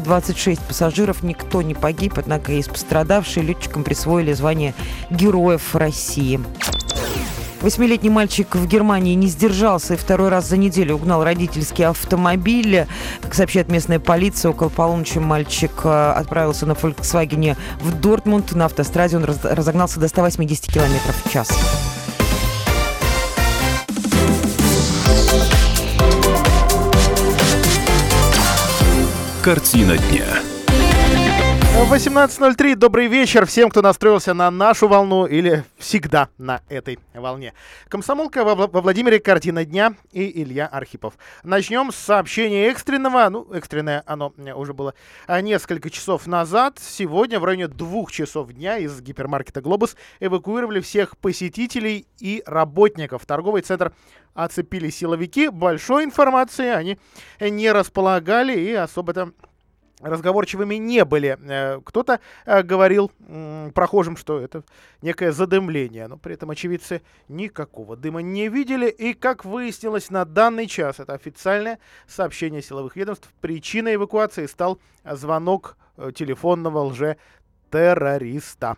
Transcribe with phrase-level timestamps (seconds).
[0.00, 3.44] 26 пассажиров, никто не погиб, однако есть пострадавшие.
[3.44, 4.72] Летчикам присвоили звание
[5.10, 6.40] Героев России.
[7.60, 12.86] Восьмилетний мальчик в Германии не сдержался и второй раз за неделю угнал родительский автомобиль.
[13.20, 18.52] Как сообщает местная полиция, около полуночи мальчик э, отправился на Volkswagen в Дортмунд.
[18.52, 21.50] На автостраде он разогнался до 180 км в час.
[29.42, 30.24] Картина дня.
[31.90, 37.52] 18.03, добрый вечер всем, кто настроился на нашу волну или всегда на этой волне.
[37.88, 41.14] Комсомолка во, Владимире, картина дня и Илья Архипов.
[41.42, 44.94] Начнем с сообщения экстренного, ну, экстренное оно уже было
[45.28, 46.78] несколько часов назад.
[46.80, 53.26] Сегодня в районе двух часов дня из гипермаркета «Глобус» эвакуировали всех посетителей и работников.
[53.26, 53.92] Торговый центр
[54.34, 55.48] оцепили силовики.
[55.48, 56.98] Большой информации они
[57.40, 59.32] не располагали и особо-то
[60.02, 61.38] разговорчивыми не были.
[61.40, 63.10] Э, кто-то э, говорил
[63.74, 64.64] прохожим, что это
[65.00, 68.88] некое задымление, но при этом очевидцы никакого дыма не видели.
[68.88, 75.76] И, как выяснилось на данный час, это официальное сообщение силовых ведомств, причиной эвакуации стал звонок
[75.96, 78.76] э, телефонного лже-террориста.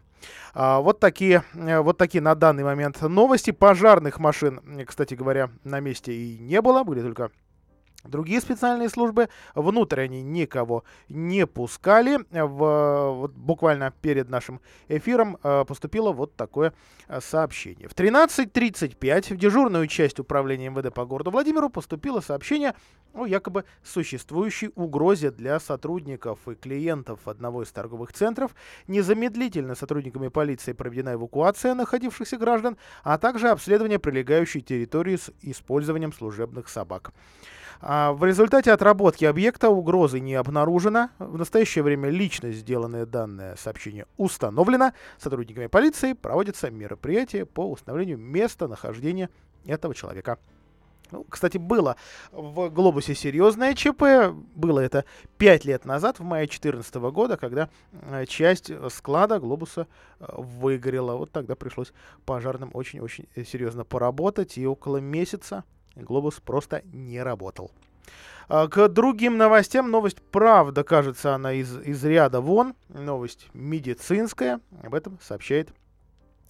[0.54, 3.50] А, вот такие, вот такие на данный момент новости.
[3.50, 7.30] Пожарных машин, кстати говоря, на месте и не было, были только
[8.04, 12.18] Другие специальные службы внутрь они никого не пускали.
[12.30, 16.74] В, вот буквально перед нашим эфиром э, поступило вот такое
[17.08, 17.88] э, сообщение.
[17.88, 22.74] В 13.35 в дежурную часть управления МВД по городу Владимиру поступило сообщение
[23.14, 28.54] о якобы существующей угрозе для сотрудников и клиентов одного из торговых центров.
[28.86, 36.68] Незамедлительно сотрудниками полиции проведена эвакуация находившихся граждан, а также обследование прилегающей территории с использованием служебных
[36.68, 37.12] собак.
[37.80, 41.10] А, в результате отработки объекта угрозы не обнаружено.
[41.18, 44.94] В настоящее время личность, сделанное данное сообщение, установлена.
[45.18, 49.30] Сотрудниками полиции проводятся мероприятия по установлению места нахождения
[49.66, 50.38] этого человека.
[51.10, 51.96] Ну, кстати, было
[52.32, 54.34] в «Глобусе» серьезное ЧП.
[54.54, 55.04] Было это
[55.38, 59.86] 5 лет назад, в мае 2014 года, когда э, часть склада «Глобуса»
[60.18, 61.16] э, выгорела.
[61.16, 61.92] Вот тогда пришлось
[62.24, 64.56] пожарным очень-очень серьезно поработать.
[64.56, 65.64] И около месяца
[65.96, 67.70] Глобус просто не работал.
[68.48, 69.90] А, к другим новостям.
[69.90, 72.74] Новость правда, кажется, она из, из ряда вон.
[72.88, 74.60] Новость медицинская.
[74.82, 75.70] Об этом сообщает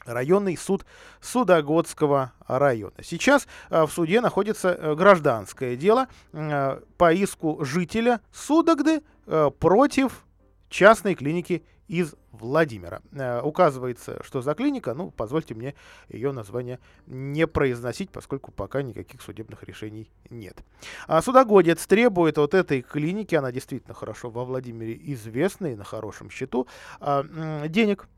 [0.04, 0.84] районный суд
[1.20, 2.94] Судогодского района.
[3.02, 10.24] Сейчас а, в суде находится э, гражданское дело а, по иску жителя Судогды э, против
[10.68, 13.02] частной клиники из Владимира.
[13.12, 15.74] Э, указывается, что за клиника, ну, позвольте мне
[16.08, 20.64] ее название не произносить, поскольку пока никаких судебных решений нет.
[21.06, 26.30] А судогодец требует от этой клиники, она действительно хорошо во Владимире известна и на хорошем
[26.30, 26.66] счету,
[27.00, 28.08] э, денег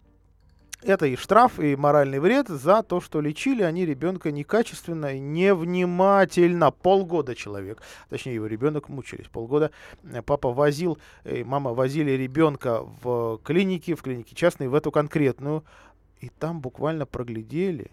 [0.87, 6.71] это и штраф, и моральный вред за то, что лечили они ребенка некачественно и невнимательно.
[6.71, 9.27] Полгода человек, точнее его ребенок мучились.
[9.27, 9.71] Полгода
[10.05, 15.65] э, папа возил, и мама возили ребенка в клинике, в клинике частной, в эту конкретную.
[16.21, 17.91] И там буквально проглядели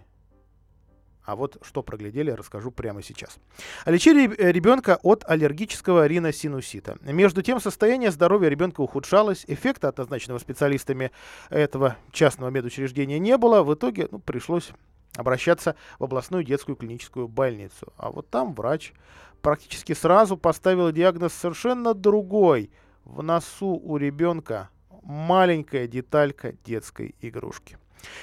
[1.25, 3.37] а вот что проглядели, расскажу прямо сейчас.
[3.85, 6.97] Лечили э, ребенка от аллергического риносинусита.
[7.01, 11.11] Между тем, состояние здоровья ребенка ухудшалось, эффекта от назначенного специалистами
[11.49, 13.63] этого частного медучреждения не было.
[13.63, 14.71] В итоге ну, пришлось
[15.15, 17.93] обращаться в областную детскую клиническую больницу.
[17.97, 18.93] А вот там врач
[19.41, 22.71] практически сразу поставил диагноз совершенно другой.
[23.05, 24.69] В носу у ребенка
[25.03, 27.77] маленькая деталька детской игрушки.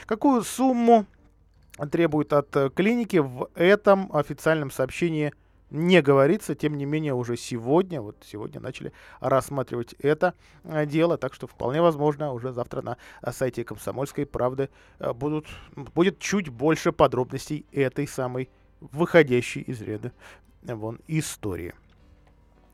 [0.06, 1.06] Какую сумму
[1.88, 5.32] требует от э, клиники, в этом официальном сообщении
[5.70, 11.32] не говорится, тем не менее уже сегодня, вот сегодня начали рассматривать это э, дело, так
[11.32, 14.68] что вполне возможно уже завтра на э, сайте Комсомольской правды
[15.14, 15.46] будут,
[15.94, 20.12] будет чуть больше подробностей этой самой выходящей из ряда
[20.62, 21.74] вон истории.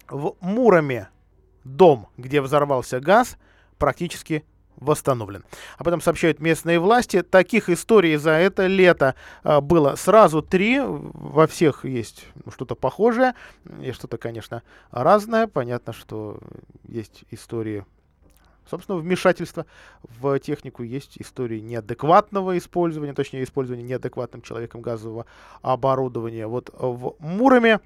[0.08, 1.08] В Муроме
[1.64, 3.36] дом, где взорвался газ,
[3.78, 4.44] практически
[4.76, 5.44] восстановлен.
[5.78, 7.22] Об этом сообщают местные власти.
[7.22, 10.80] Таких историй за это лето а, было сразу три.
[10.80, 13.34] Во всех есть что-то похожее
[13.80, 15.46] и что-то, конечно, разное.
[15.46, 16.38] Понятно, что
[16.84, 17.84] есть истории
[18.68, 19.64] собственно, вмешательства
[20.02, 25.26] в технику, есть истории неадекватного использования, точнее, использования неадекватным человеком газового
[25.62, 26.46] оборудования.
[26.46, 27.80] Вот в Муроме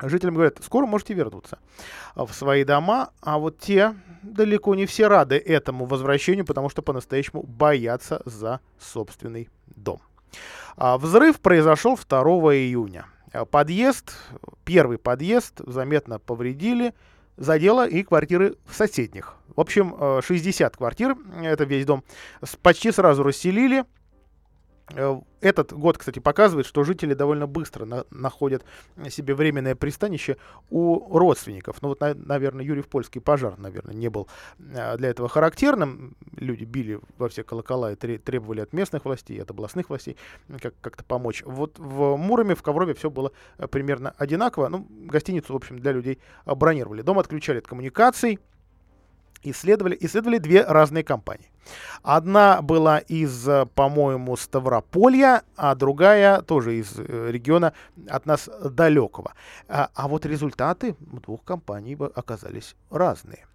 [0.00, 1.58] Жителям говорят, скоро можете вернуться
[2.14, 7.42] в свои дома, а вот те далеко не все рады этому возвращению, потому что по-настоящему
[7.42, 10.00] боятся за собственный дом.
[10.76, 12.20] А взрыв произошел 2
[12.56, 13.06] июня.
[13.32, 14.12] А подъезд,
[14.64, 16.94] первый подъезд заметно повредили,
[17.36, 19.34] задело и квартиры в соседних.
[19.54, 22.04] В общем, 60 квартир, это весь дом,
[22.62, 23.84] почти сразу расселили.
[24.94, 28.64] Э, этот год, кстати, показывает, что жители довольно быстро на находят
[29.10, 30.36] себе временное пристанище
[30.70, 31.82] у родственников.
[31.82, 34.28] Ну вот, на наверное, Юрьев Польский пожар, наверное, не был
[34.58, 36.16] э, для этого характерным.
[36.36, 40.16] Люди били во все колокола и требовали от местных властей, от областных властей
[40.80, 41.42] как-то помочь.
[41.44, 44.68] Вот в Муроме, в Коврове все было э, примерно одинаково.
[44.68, 47.02] Ну, гостиницу, в общем, для людей бронировали.
[47.02, 48.38] Дом отключали от коммуникаций,
[49.50, 51.50] исследовали, исследовали две разные компании.
[52.02, 57.72] Одна была из, э, по-моему, Ставрополья, а другая тоже из э, региона
[58.08, 59.34] от нас далекого.
[59.68, 63.46] А, а вот результаты двух компаний оказались разные.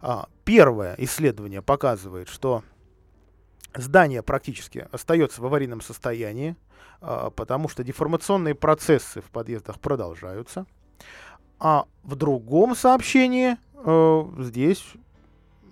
[0.00, 2.62] А, первое исследование показывает, что
[3.74, 6.56] здание практически остается в аварийном состоянии,
[7.00, 10.66] а, потому что деформационные процессы в подъездах продолжаются.
[11.58, 14.94] А в другом сообщении э, здесь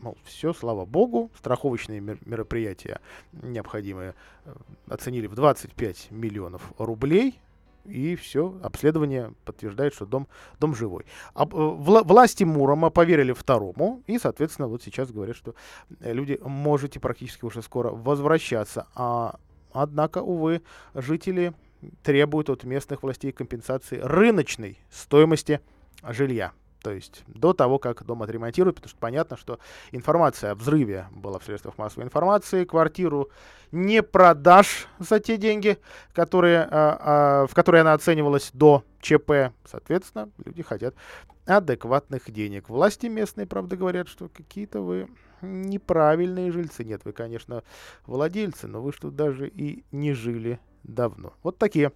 [0.01, 3.01] мол, все, слава богу, страховочные мероприятия
[3.33, 4.15] необходимые
[4.45, 4.55] э,
[4.89, 7.41] оценили в 25 миллионов рублей,
[7.85, 10.29] и все, обследование подтверждает, что дом,
[10.61, 11.07] дом живой.
[11.35, 15.55] А, вла, власти Мурома поверили второму, и, соответственно, вот сейчас говорят, что
[16.01, 18.87] э, люди можете практически уже скоро возвращаться.
[18.95, 19.39] А,
[19.73, 20.63] однако, увы,
[20.95, 21.55] жители
[22.03, 25.61] требуют от местных властей компенсации рыночной стоимости
[26.03, 26.53] жилья.
[26.83, 29.59] То есть до того, как дом отремонтируют, потому что понятно, что
[29.91, 33.31] информация о взрыве была в средствах массовой информации, квартиру
[33.73, 35.79] не продашь за те деньги,
[36.15, 36.99] которые, а,
[37.43, 39.53] а, в которые она оценивалась до ЧП.
[39.65, 40.95] Соответственно, люди хотят
[41.47, 42.69] адекватных денег.
[42.69, 45.09] Власти местные, правда, говорят, что какие-то вы
[45.41, 46.85] неправильные жильцы.
[46.85, 47.63] Нет, вы, конечно,
[48.07, 51.33] владельцы, но вы что даже и не жили давно.
[51.43, 51.93] Вот такие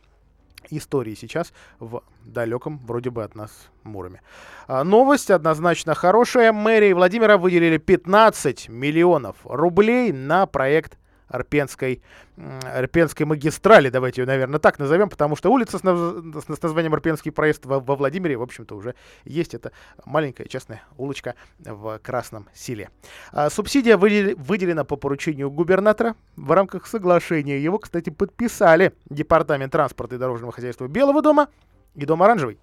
[0.71, 3.51] истории сейчас в далеком, вроде бы от нас,
[3.83, 4.23] Муроме.
[4.69, 6.53] А, новость однозначно хорошая.
[6.53, 10.99] Мэрии Владимира выделили 15 миллионов рублей на проект
[11.33, 12.03] Арпенской,
[12.37, 15.99] Арпенской магистрали, давайте ее, наверное, так назовем, потому что улица с, наз...
[15.99, 18.95] с названием Арпенский проезд во, во Владимире, в общем-то, уже
[19.25, 19.55] есть.
[19.55, 19.73] Это
[20.05, 22.91] маленькая частная улочка в Красном селе.
[23.33, 24.37] А, субсидия выдел...
[24.37, 27.59] выделена по поручению губернатора в рамках соглашения.
[27.59, 31.49] Его, кстати, подписали Департамент транспорта и дорожного хозяйства Белого дома
[31.95, 32.59] и Дом Оранжевый.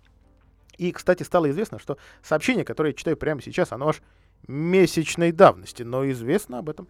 [0.78, 4.02] И, кстати, стало известно, что сообщение, которое я читаю прямо сейчас, оно аж
[4.48, 6.88] месячной давности, но известно об этом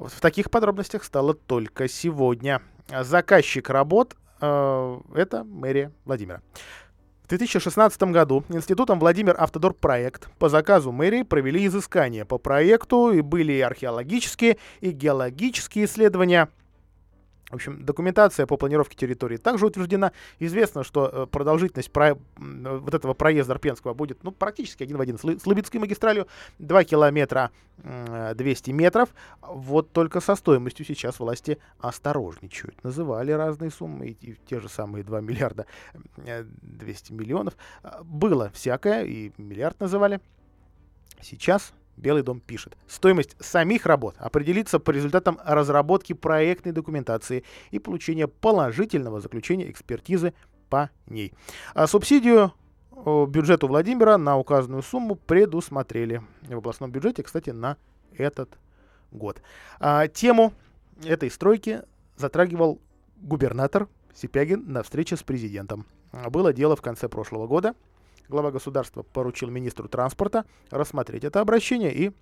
[0.00, 2.62] в таких подробностях стало только сегодня.
[2.88, 6.40] Заказчик работ э, это мэрия Владимира.
[7.24, 13.20] В 2016 году институтом Владимир Автодор проект по заказу мэрии провели изыскания по проекту и
[13.20, 16.48] были археологические и геологические исследования
[17.50, 20.12] в общем, документация по планировке территории также утверждена.
[20.38, 22.18] Известно, что э, продолжительность про...
[22.36, 26.26] вот этого проезда Арпенского будет ну, практически один в один с Лыбецкой магистралью.
[26.58, 29.08] 2 километра 200 метров.
[29.40, 32.82] Вот только со стоимостью сейчас власти осторожничают.
[32.84, 35.66] Называли разные суммы, и, те же самые 2 миллиарда
[36.16, 37.56] 200 миллионов.
[37.82, 40.20] А, было всякое, и миллиард называли.
[41.22, 42.76] Сейчас Белый дом пишет.
[42.86, 50.32] Стоимость самих работ определится по результатам разработки проектной документации и получения положительного заключения экспертизы
[50.70, 51.34] по ней.
[51.74, 52.52] А субсидию
[53.28, 57.76] бюджету Владимира на указанную сумму предусмотрели в областном бюджете, кстати, на
[58.16, 58.58] этот
[59.10, 59.42] год.
[59.80, 60.52] А, тему
[61.04, 61.82] этой стройки
[62.16, 62.80] затрагивал
[63.16, 65.86] губернатор Сипягин на встрече с президентом.
[66.30, 67.74] Было дело в конце прошлого года
[68.28, 72.12] глава государства поручил министру транспорта рассмотреть это обращение и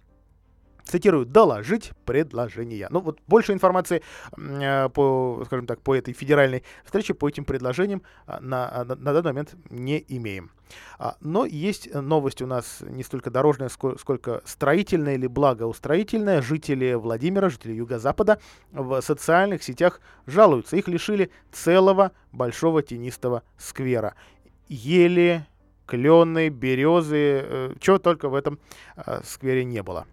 [0.87, 2.87] цитирую, доложить предложения.
[2.91, 4.03] Ну вот больше информации
[4.37, 9.13] э, по, скажем так, по этой федеральной встрече, по этим предложениям э, на, на, на
[9.13, 10.53] данный момент не имеем.
[10.99, 16.43] А, но есть новость у нас не столько дорожная, сколько, сколько строительная или благоустроительная.
[16.43, 18.41] Жители Владимира, жители Юго-Запада
[18.73, 20.77] в социальных сетях жалуются.
[20.77, 24.15] Их лишили целого большого тенистого сквера.
[24.69, 25.47] Еле
[25.87, 28.59] клены, березы, э, чего только в этом
[28.97, 30.07] э, сквере не было.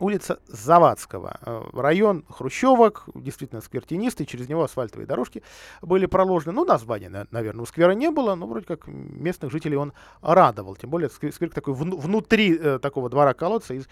[0.00, 1.38] Улица Завадского.
[1.42, 5.42] Э, район Хрущевок, действительно сквертинистый, через него асфальтовые дорожки
[5.82, 6.52] были проложены.
[6.52, 10.74] Ну, названия, наверное, у сквера не было, но вроде как местных жителей он радовал.
[10.74, 13.88] Тем более сквер такой внутри такого двора-колодца из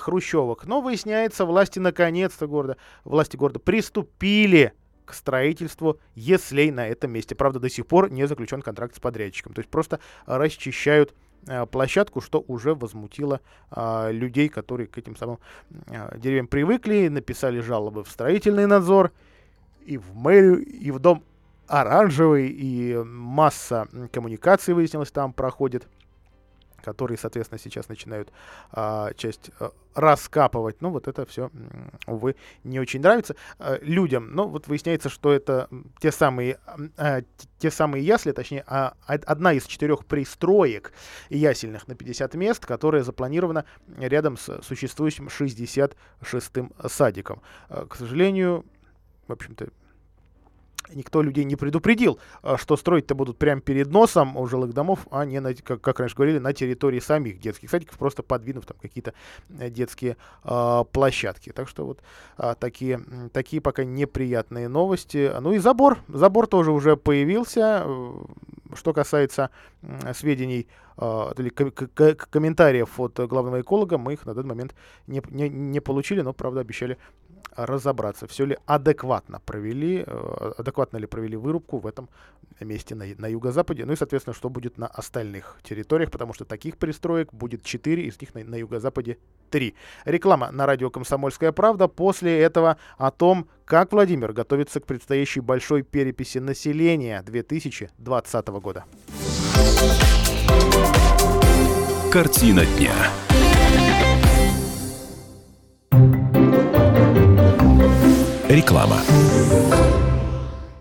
[0.00, 0.66] Хрущевок.
[0.66, 4.72] Но выясняется, власти наконец-то города, власти города приступили
[5.04, 7.34] к строительству ЕСЛей на этом месте.
[7.34, 9.52] Правда, до сих пор не заключен контракт с подрядчиком.
[9.52, 11.14] То есть просто расчищают
[11.46, 13.40] э, площадку, что уже возмутило
[13.70, 15.38] а, людей, которые к этим самым
[15.88, 19.12] а, деревьям привыкли, написали жалобы в строительный надзор,
[19.84, 21.24] и в мэрию, и в дом
[21.66, 25.88] оранжевый, и масса коммуникаций, выяснилось, там проходит.
[26.82, 28.32] Которые, соответственно, сейчас начинают
[28.72, 30.80] а, часть а, раскапывать.
[30.80, 31.50] Ну, вот это все,
[32.06, 34.34] увы, не очень нравится а, людям.
[34.34, 35.68] Но вот выясняется, что это
[36.00, 36.58] те самые,
[36.96, 37.22] а,
[37.58, 40.92] те самые ясли, точнее, а, одна из четырех пристроек
[41.30, 43.64] ясельных на 50 мест, которая запланирована
[43.98, 47.42] рядом с существующим 66-м садиком.
[47.68, 48.64] А, к сожалению,
[49.28, 49.68] в общем-то,
[50.94, 55.24] никто людей не предупредил, а, что строить-то будут прямо перед носом у жилых домов, а
[55.24, 59.14] не, на, как, как раньше говорили, на территории самих детских садиков, просто подвинув там какие-то
[59.58, 61.50] э, детские э, площадки.
[61.50, 62.00] Так что вот
[62.38, 63.00] э, такие,
[63.32, 65.32] такие пока неприятные новости.
[65.40, 65.98] Ну и забор.
[66.08, 67.86] Забор тоже уже появился.
[68.74, 69.50] Что касается
[70.14, 74.74] сведений э, или комментариев от главного эколога, мы их на данный момент
[75.06, 76.98] не, не, не получили, но, правда, обещали
[77.56, 82.08] разобраться, все ли адекватно провели, э, адекватно ли провели вырубку в этом
[82.60, 86.76] месте на, на юго-западе, ну и, соответственно, что будет на остальных территориях, потому что таких
[86.76, 89.18] перестроек будет 4, из них на, на юго-западе
[89.50, 89.74] 3.
[90.04, 91.88] Реклама на радио «Комсомольская правда».
[91.88, 98.84] После этого о том, как Владимир готовится к предстоящей большой переписи населения 2020 года.
[102.10, 102.92] Картина дня.
[108.52, 109.00] Реклама.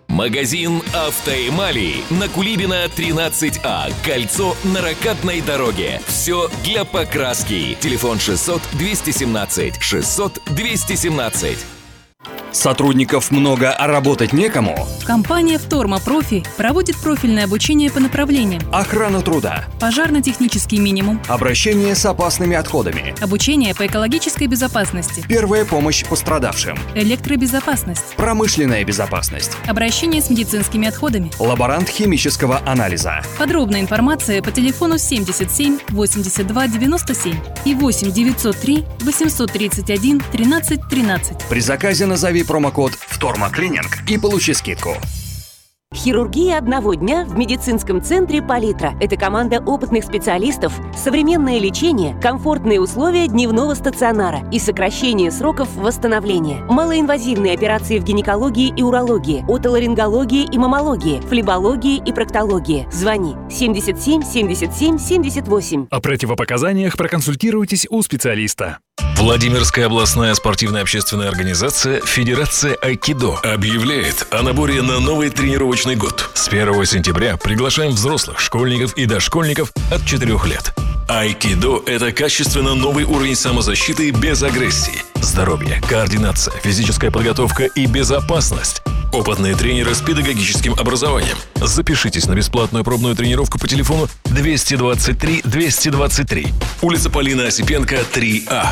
[0.10, 3.94] Магазин «Автоэмали» на Кулибина 13А.
[4.04, 6.02] Кольцо на ракатной дороге.
[6.06, 7.78] Все для покраски.
[7.80, 11.81] Телефон 600 217 600 217.
[12.52, 14.88] Сотрудников много, а работать некому?
[15.06, 18.62] Компания «Вторма Профи» проводит профильное обучение по направлениям.
[18.74, 19.66] Охрана труда.
[19.80, 21.22] Пожарно-технический минимум.
[21.28, 23.16] Обращение с опасными отходами.
[23.22, 25.24] Обучение по экологической безопасности.
[25.28, 26.78] Первая помощь пострадавшим.
[26.94, 28.16] Электробезопасность.
[28.18, 29.52] Промышленная безопасность.
[29.66, 31.32] Обращение с медицинскими отходами.
[31.40, 33.22] Лаборант химического анализа.
[33.38, 41.38] Подробная информация по телефону 77 82 97 и 8 903 831 13 13.
[41.50, 44.98] При заказе назови промокод «Втормоклининг» и получи скидку.
[45.96, 48.94] Хирургия одного дня в медицинском центре «Палитра».
[49.00, 56.64] Это команда опытных специалистов, современное лечение, комфортные условия дневного стационара и сокращение сроков восстановления.
[56.70, 62.88] Малоинвазивные операции в гинекологии и урологии, отоларингологии и мамологии, флебологии и проктологии.
[62.92, 65.88] Звони 77 77 78.
[65.90, 68.80] О противопоказаниях проконсультируйтесь у специалиста.
[69.22, 76.32] Владимирская областная спортивная общественная организация Федерация Айкидо объявляет о наборе на новый тренировочный год.
[76.34, 80.74] С 1 сентября приглашаем взрослых, школьников и дошкольников от 4 лет.
[81.08, 85.04] Айкидо– это качественно новый уровень самозащиты без агрессии.
[85.22, 88.82] Здоровье, координация, физическая подготовка и безопасность.
[89.14, 91.38] Опытные тренеры с педагогическим образованием.
[91.58, 96.48] Запишитесь на бесплатную пробную тренировку по телефону 223 223.
[96.82, 98.66] Улица Полина Осипенко, 3А.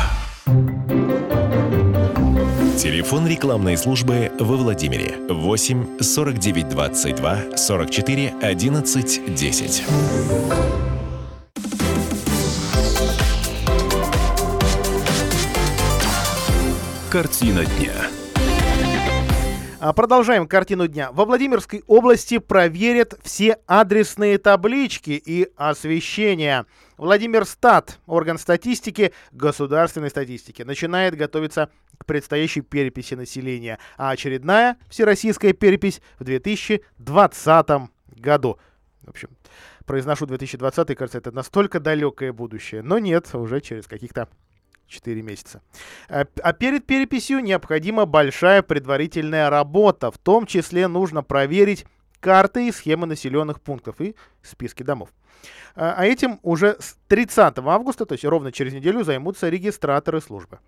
[2.76, 9.84] Телефон рекламной службы во Владимире 8 49 22 44 11 10.
[17.10, 17.92] Картина дня.
[19.78, 21.10] А, продолжаем картину дня.
[21.12, 26.66] Во Владимирской области проверят все адресные таблички и освещения.
[27.00, 35.54] Владимир Стат, орган статистики, государственной статистики, начинает готовиться к предстоящей переписи населения, а очередная всероссийская
[35.54, 37.68] перепись в 2020
[38.18, 38.58] году.
[39.00, 39.30] В общем,
[39.86, 44.28] произношу 2020, кажется, это настолько далекое будущее, но нет, уже через каких-то
[44.86, 45.62] 4 месяца.
[46.10, 50.10] А, а перед переписью необходима большая предварительная работа.
[50.10, 51.86] В том числе нужно проверить
[52.20, 55.10] карты и схемы населенных пунктов и списки домов.
[55.74, 60.58] А, а этим уже с 30 августа, то есть ровно через неделю, займутся регистраторы службы.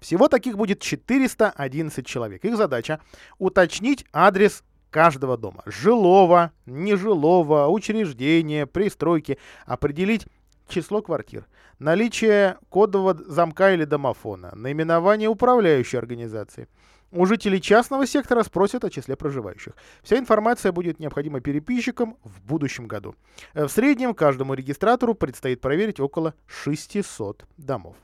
[0.00, 2.44] Всего таких будет 411 человек.
[2.44, 3.00] Их задача
[3.38, 5.62] уточнить адрес каждого дома.
[5.66, 9.38] Жилого, нежилого, учреждения, пристройки.
[9.66, 10.26] Определить
[10.68, 11.46] число квартир,
[11.78, 16.68] наличие кодового замка или домофона, наименование управляющей организации.
[17.10, 19.72] У жителей частного сектора спросят о числе проживающих.
[20.02, 23.14] Вся информация будет необходима переписчикам в будущем году.
[23.54, 27.96] Э, в среднем каждому регистратору предстоит проверить около 600 домов.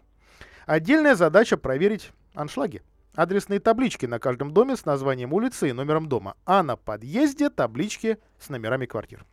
[0.67, 2.83] Отдельная задача проверить аншлаги.
[3.15, 8.19] Адресные таблички на каждом доме с названием улицы и номером дома, а на подъезде таблички
[8.41, 9.25] с номерами квартир.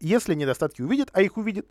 [0.00, 1.66] Если недостатки увидят, а их увидят,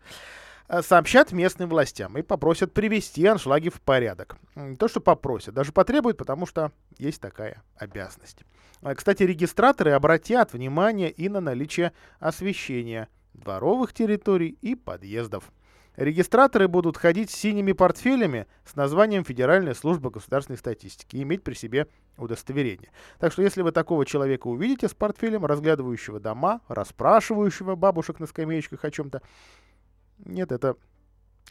[0.81, 4.37] сообщат местным властям и попросят привести аншлаги в порядок.
[4.55, 8.43] Не то, что попросят, даже потребуют, потому что есть такая обязанность.
[8.81, 15.51] Э, кстати, регистраторы обратят внимание и на наличие освещения дворовых территорий и подъездов.
[15.95, 21.55] Регистраторы будут ходить с синими портфелями с названием Федеральная служба государственной статистики и иметь при
[21.55, 22.91] себе удостоверение.
[23.17, 28.85] Так что если вы такого человека увидите с портфелем, разглядывающего дома, расспрашивающего бабушек на скамеечках
[28.85, 29.23] о чем-то,
[30.25, 30.75] нет, это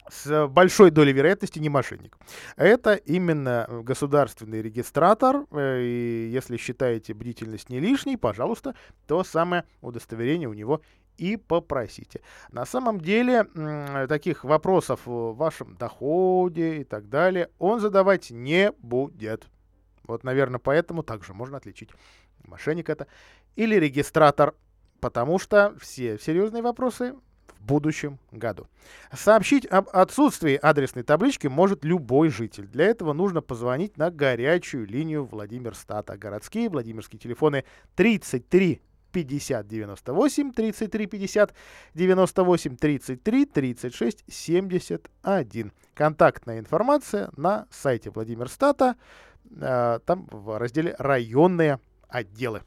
[0.09, 2.17] с большой долей вероятности не мошенник.
[2.55, 10.47] Это именно государственный регистратор, э, и если считаете бдительность не лишней, пожалуйста, то самое удостоверение
[10.47, 10.81] у него
[11.17, 12.21] и попросите.
[12.51, 13.45] На самом деле,
[14.07, 19.47] таких вопросов в вашем доходе и так далее он задавать не будет.
[20.03, 21.89] Вот, наверное, поэтому также можно отличить
[22.45, 23.07] мошенник это
[23.55, 24.53] или регистратор,
[25.01, 27.15] потому что все серьезные вопросы
[27.59, 28.67] в будущем году.
[29.13, 32.67] Сообщить об отсутствии адресной таблички может любой житель.
[32.67, 36.17] Для этого нужно позвонить на горячую линию Владимир Стата.
[36.17, 37.63] Городские Владимирские телефоны
[37.95, 41.53] 33 50 98 33 50
[41.93, 45.71] 98 33 36 71.
[45.93, 48.95] Контактная информация на сайте Владимир Стата,
[49.49, 52.61] э, там в разделе «Районные отделы».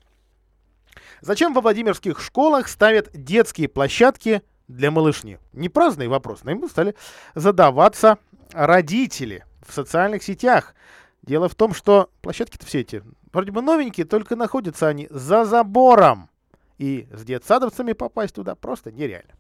[1.21, 5.39] Зачем во Владимирских школах ставят детские площадки для малышни?
[5.53, 6.95] Не праздный вопрос, но им стали
[7.35, 8.19] задаваться
[8.53, 10.75] родители в социальных сетях.
[11.23, 16.31] Дело в том, что площадки-то все эти вроде бы новенькие, только находятся они за забором
[16.79, 19.33] и с детсадовцами попасть туда просто нереально.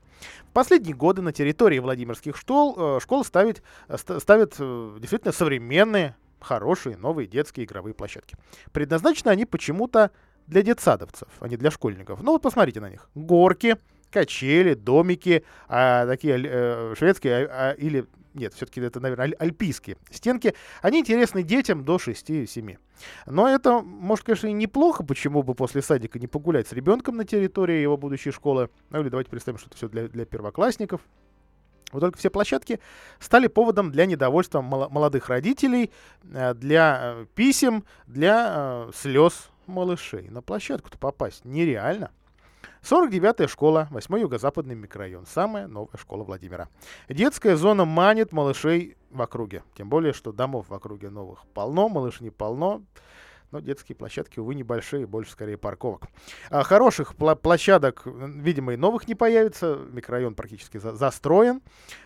[0.44, 6.14] В последние годы на территории Владимирских школ, э, школ ставят, э, ставят э, действительно современные,
[6.40, 8.37] хорошие, новые детские игровые площадки.
[8.72, 10.10] Предназначены они почему-то
[10.46, 12.22] для детсадовцев, а не для школьников.
[12.22, 13.08] Ну вот посмотрите на них.
[13.14, 13.78] Горки,
[14.10, 20.54] качели, домики, а, такие э, шведские а, а, или нет, все-таки это, наверное, альпийские стенки,
[20.82, 22.78] они интересны детям до 6-7.
[23.26, 27.24] Но это, может, конечно, и неплохо, почему бы после садика не погулять с ребенком на
[27.24, 28.70] территории его будущей школы.
[28.90, 31.00] Ну или давайте представим, что это все для, для первоклассников.
[31.92, 32.78] Вот только все площадки
[33.18, 35.90] стали поводом для недовольства молодых родителей,
[36.32, 40.28] э, для э, писем, для э, слез малышей.
[40.30, 42.12] На площадку-то попасть нереально.
[42.82, 46.68] 49-я школа, 8 юго-западный микрорайон, самая новая школа Владимира.
[47.08, 49.62] Детская зона манит малышей в округе.
[49.76, 52.82] Тем более, что домов в округе новых полно, малышней полно.
[53.50, 56.02] Но детские площадки, увы, небольшие, больше скорее парковок.
[56.50, 59.76] А хороших пла- площадок, видимо, и новых не появится.
[59.90, 61.60] Микрорайон практически за- застроен.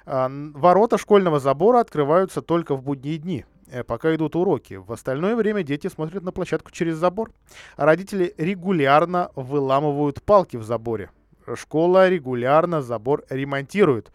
[0.07, 3.45] А, ворота школьного забора открываются только в будние дни.
[3.75, 4.75] Э, пока идут уроки.
[4.75, 7.33] В остальное время дети смотрят на площадку через забор.
[7.77, 11.11] А родители регулярно выламывают палки в заборе.
[11.57, 14.13] Школа регулярно забор ремонтирует.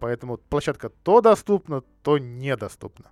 [0.00, 3.06] Поэтому площадка то доступна, то недоступна.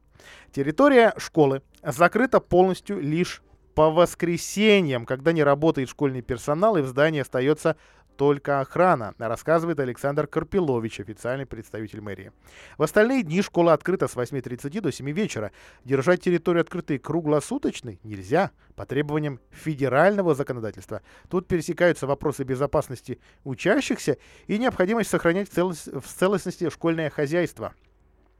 [0.51, 3.43] Территория школы закрыта полностью лишь
[3.77, 7.77] по воскресеньям, когда не работает школьный персонал и в здании остается
[8.17, 12.33] только охрана, рассказывает Александр Карпилович, официальный представитель мэрии.
[12.79, 15.53] В остальные дни школа открыта с 8.30 до 7 вечера.
[15.85, 21.03] Держать территорию открытой круглосуточной нельзя по требованиям федерального законодательства.
[21.29, 27.75] Тут пересекаются вопросы безопасности учащихся и необходимость сохранять в, целостности школьное хозяйство.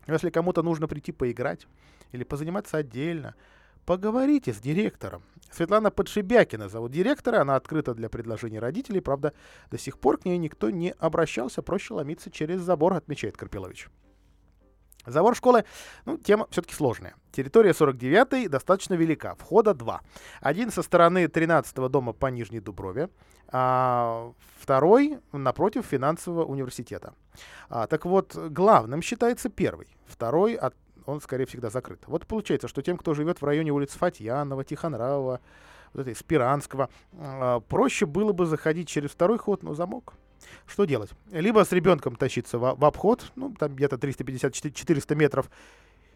[0.07, 1.67] Если кому-то нужно прийти поиграть
[2.13, 3.35] или позаниматься отдельно,
[3.87, 5.23] поговорите с директором.
[5.51, 9.33] Светлана Подшибякина зовут директора, она открыта для предложений родителей, правда,
[9.71, 13.89] до сих пор к ней никто не обращался, проще ломиться через забор, отмечает Карпилович.
[15.07, 15.65] Забор школы,
[16.05, 17.15] ну, тема все-таки сложная.
[17.31, 20.01] Территория 49-й достаточно велика, входа два.
[20.41, 23.09] Один со стороны 13-го дома по Нижней Дуброве,
[23.49, 27.15] а второй напротив финансового университета.
[27.69, 30.75] А, так вот, главным считается первый, второй от
[31.07, 32.03] он скорее всегда закрыт.
[32.07, 35.41] Вот получается, что тем, кто живет в районе улиц Фатьянова, Тихонравова,
[35.93, 40.15] вот этой Спиранского, э, проще было бы заходить через второй ход, но замок.
[40.67, 41.11] Что делать?
[41.31, 45.51] Либо с ребенком тащиться в, в обход, ну, там где-то 350-400 метров,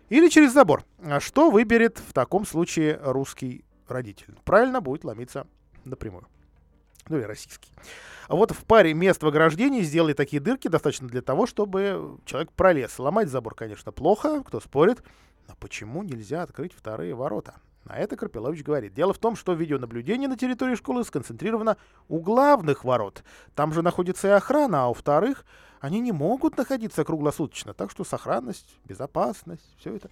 [0.08, 0.84] или через забор.
[1.02, 4.34] А что выберет в таком случае русский родитель?
[4.44, 5.46] Правильно, будет ломиться
[5.84, 6.26] напрямую
[7.10, 7.70] ну или российский.
[8.28, 12.52] А вот в паре мест в ограждении сделали такие дырки достаточно для того, чтобы человек
[12.52, 12.98] пролез.
[12.98, 15.02] Ломать забор, конечно, плохо, кто спорит,
[15.48, 17.56] но почему нельзя открыть вторые ворота?
[17.84, 18.94] На это Карпилович говорит.
[18.94, 21.76] Дело в том, что видеонаблюдение на территории школы сконцентрировано
[22.08, 23.24] у главных ворот.
[23.54, 25.44] Там же находится и охрана, а во-вторых,
[25.80, 27.74] они не могут находиться круглосуточно.
[27.74, 30.10] Так что сохранность, безопасность, все это,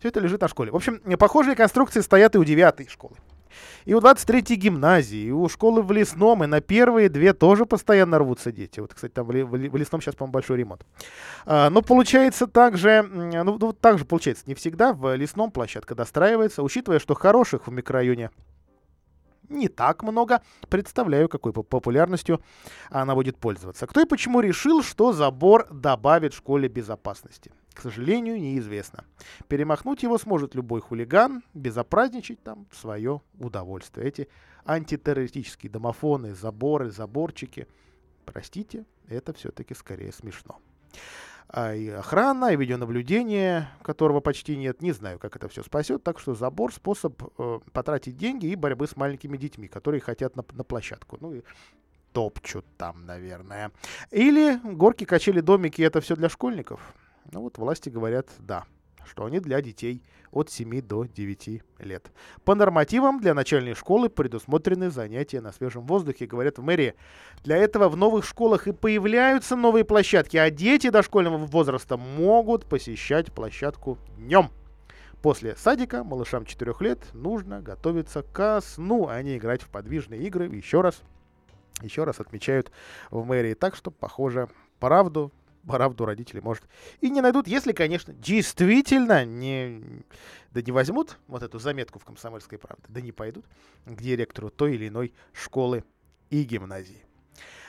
[0.00, 0.72] все это лежит на школе.
[0.72, 3.16] В общем, похожие конструкции стоят и у девятой школы.
[3.84, 8.18] И у 23-й гимназии, и у школы в Лесном, и на первые две тоже постоянно
[8.18, 8.80] рвутся дети.
[8.80, 10.84] Вот, кстати, там в, Лесном сейчас, по-моему, большой ремонт.
[11.46, 16.62] А, но получается также, ну, ну, так же получается, не всегда в Лесном площадка достраивается,
[16.62, 18.30] учитывая, что хороших в микрорайоне
[19.48, 20.42] не так много.
[20.68, 22.40] Представляю, какой популярностью
[22.90, 23.86] она будет пользоваться.
[23.86, 27.52] Кто и почему решил, что забор добавит школе безопасности?
[27.74, 29.04] К сожалению, неизвестно.
[29.48, 34.06] Перемахнуть его сможет любой хулиган, безопразничать там свое удовольствие.
[34.06, 34.28] Эти
[34.64, 37.66] антитеррористические домофоны, заборы, заборчики.
[38.24, 40.60] Простите, это все-таки скорее смешно
[41.48, 44.82] а и охрана, и видеонаблюдение, которого почти нет.
[44.82, 46.02] Не знаю, как это все спасет.
[46.02, 50.44] Так что забор— способ э, потратить деньги и борьбы с маленькими детьми, которые хотят на,
[50.52, 51.18] на площадку.
[51.20, 51.42] Ну и
[52.12, 53.70] топчут там, наверное.
[54.10, 56.80] Или горки, качели, домики— это все для школьников.
[57.34, 58.64] Ну вот власти говорят «да»
[59.06, 62.10] что они для детей от 7 до 9 лет.
[62.46, 66.94] По нормативам для начальной школы предусмотрены занятия на свежем воздухе, говорят в мэрии.
[67.42, 73.30] Для этого в новых школах и появляются новые площадки, а дети дошкольного возраста могут посещать
[73.30, 74.48] площадку днем.
[75.20, 80.46] После садика малышам 4 лет нужно готовиться ко сну, а не играть в подвижные игры.
[80.46, 81.02] Еще раз,
[81.82, 82.72] еще раз отмечают
[83.10, 83.52] в мэрии.
[83.52, 84.48] Так что, похоже,
[84.80, 85.30] правду
[85.66, 86.64] правду родители, может,
[87.00, 90.04] и не найдут, если, конечно, действительно не,
[90.50, 93.44] да не возьмут вот эту заметку в «Комсомольской правде», да не пойдут
[93.84, 95.84] к директору той или иной школы
[96.30, 97.04] и гимназии.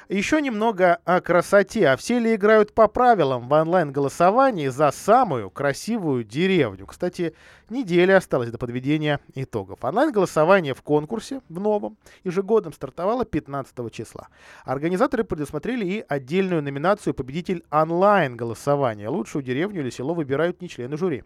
[0.10, 1.88] Еще немного о красоте.
[1.88, 6.86] А все ли играют по правилам в онлайн-голосовании за самую красивую деревню?
[6.86, 7.34] Кстати,
[7.72, 9.84] неделя осталась до подведения итогов.
[9.84, 14.28] Онлайн-голосование в конкурсе, в новом, ежегодном стартовало 15 числа.
[14.64, 19.10] Организаторы предусмотрели и отдельную номинацию «Победитель онлайн-голосования».
[19.10, 21.24] Лучшую деревню или село выбирают не члены жюри.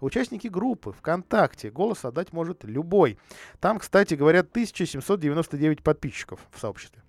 [0.00, 3.18] Участники группы ВКонтакте голос отдать может любой.
[3.60, 7.02] Там, кстати, говорят, 1799 подписчиков в сообществе.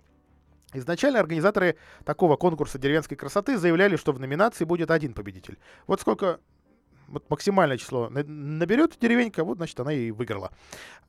[0.74, 5.58] Изначально организаторы такого конкурса деревенской красоты заявляли, что в номинации будет один победитель.
[5.86, 6.40] Вот сколько
[7.08, 10.50] вот максимальное число наберет деревенька, вот, значит, она и выиграла.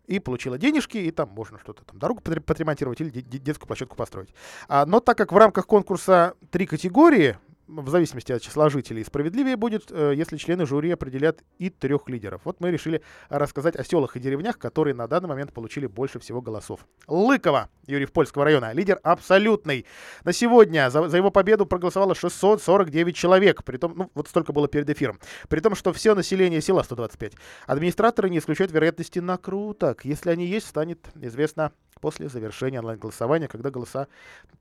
[0.08, 4.30] И получила денежки, и там можно что-то там, дорогу подремонтировать или детскую площадку построить.
[4.68, 9.04] А, но так как в рамках конкурса три категории, в зависимости от числа жителей.
[9.04, 12.42] Справедливее будет, э, если члены жюри определят и трех лидеров.
[12.44, 16.42] Вот мы решили рассказать о селах и деревнях, которые на данный момент получили больше всего
[16.42, 16.86] голосов.
[17.08, 19.86] Лыково, Юрий Польского района, лидер абсолютный.
[20.24, 24.68] На сегодня за, за его победу проголосовало 649 человек, при том, ну, вот столько было
[24.68, 25.20] перед эфиром.
[25.50, 27.34] При том, что все население села 125.
[27.68, 30.06] Администраторы не исключают вероятности накруток.
[30.06, 31.72] Если они есть, станет известно
[32.06, 34.08] после завершения онлайн-голосования, когда голоса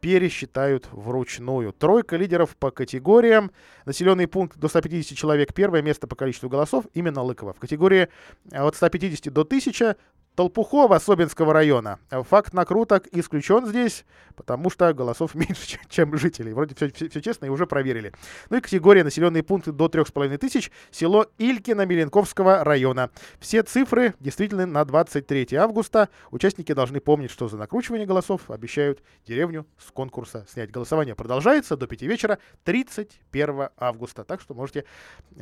[0.01, 1.75] пересчитают вручную.
[1.75, 3.51] Тройка лидеров по категориям.
[3.85, 5.53] Населенный пункт до 150 человек.
[5.53, 7.53] Первое место по количеству голосов именно Лыково.
[7.53, 8.09] В категории
[8.51, 9.99] от 150 до 1000
[10.35, 12.01] Толпухова Собинского района.
[12.11, 16.53] Факт накруток исключен здесь, потому что голосов меньше, чем жителей.
[16.53, 18.13] Вроде все, все, все честно и уже проверили.
[18.51, 20.73] Ну и категория населенные пункты до 3,5 тысяч.
[20.91, 23.11] Село Илькино Меленковского района.
[23.39, 26.09] Все цифры действительно на 23 августа.
[26.33, 30.73] Участники должны помнить, что за накручивание голосов обещают деревню с конкурса снять.
[30.73, 34.25] Голосование продолжается до 5 вечера 31 августа.
[34.25, 34.85] Так что можете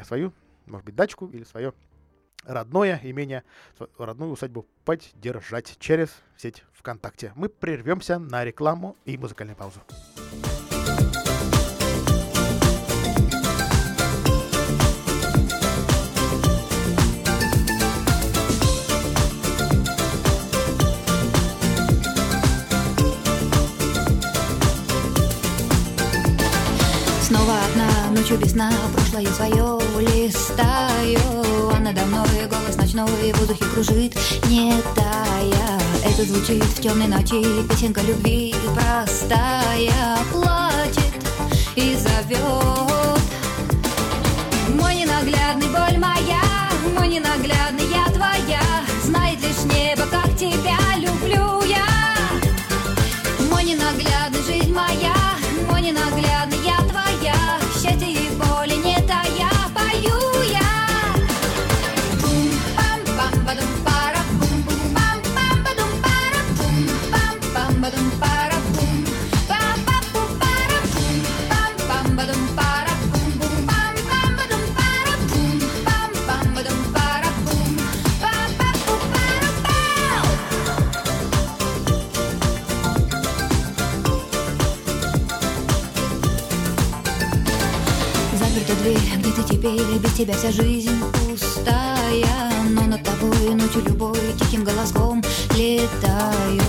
[0.04, 0.34] свою,
[0.66, 1.72] может быть, дачку или свое
[2.44, 3.44] родное имение,
[3.98, 7.32] родную усадьбу поддержать через сеть ВКонтакте.
[7.36, 9.80] Мы прервемся на рекламу и музыкальную паузу.
[28.32, 28.52] Ночью без
[28.94, 31.18] Прошлое свое листаю
[31.74, 34.14] А надо мной голос ночной В воздухе кружит,
[34.48, 35.80] не тая.
[36.04, 41.12] Это звучит в темной ночи Песенка любви простая Плачет
[41.76, 43.20] и зовет.
[44.80, 46.42] Мой ненаглядный боль моя
[46.96, 48.62] Мой ненаглядный я твоя
[49.04, 51.86] Знает лишь небо, как тебя люблю я
[53.50, 55.14] Мой ненаглядный жизнь моя
[55.68, 56.31] Мой ненаглядный
[89.62, 95.22] теперь, без тебя вся жизнь пустая Но над тобой ночью любой тихим голоском
[95.54, 96.62] летаю.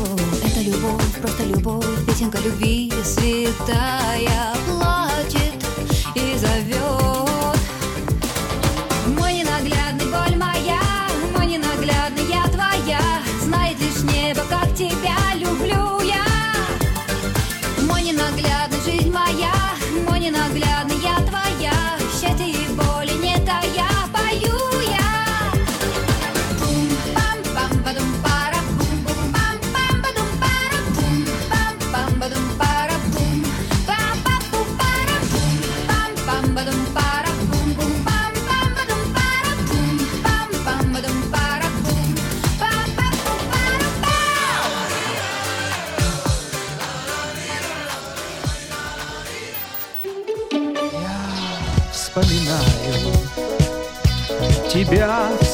[0.43, 4.53] Это любовь, просто любовь, песенка любви святая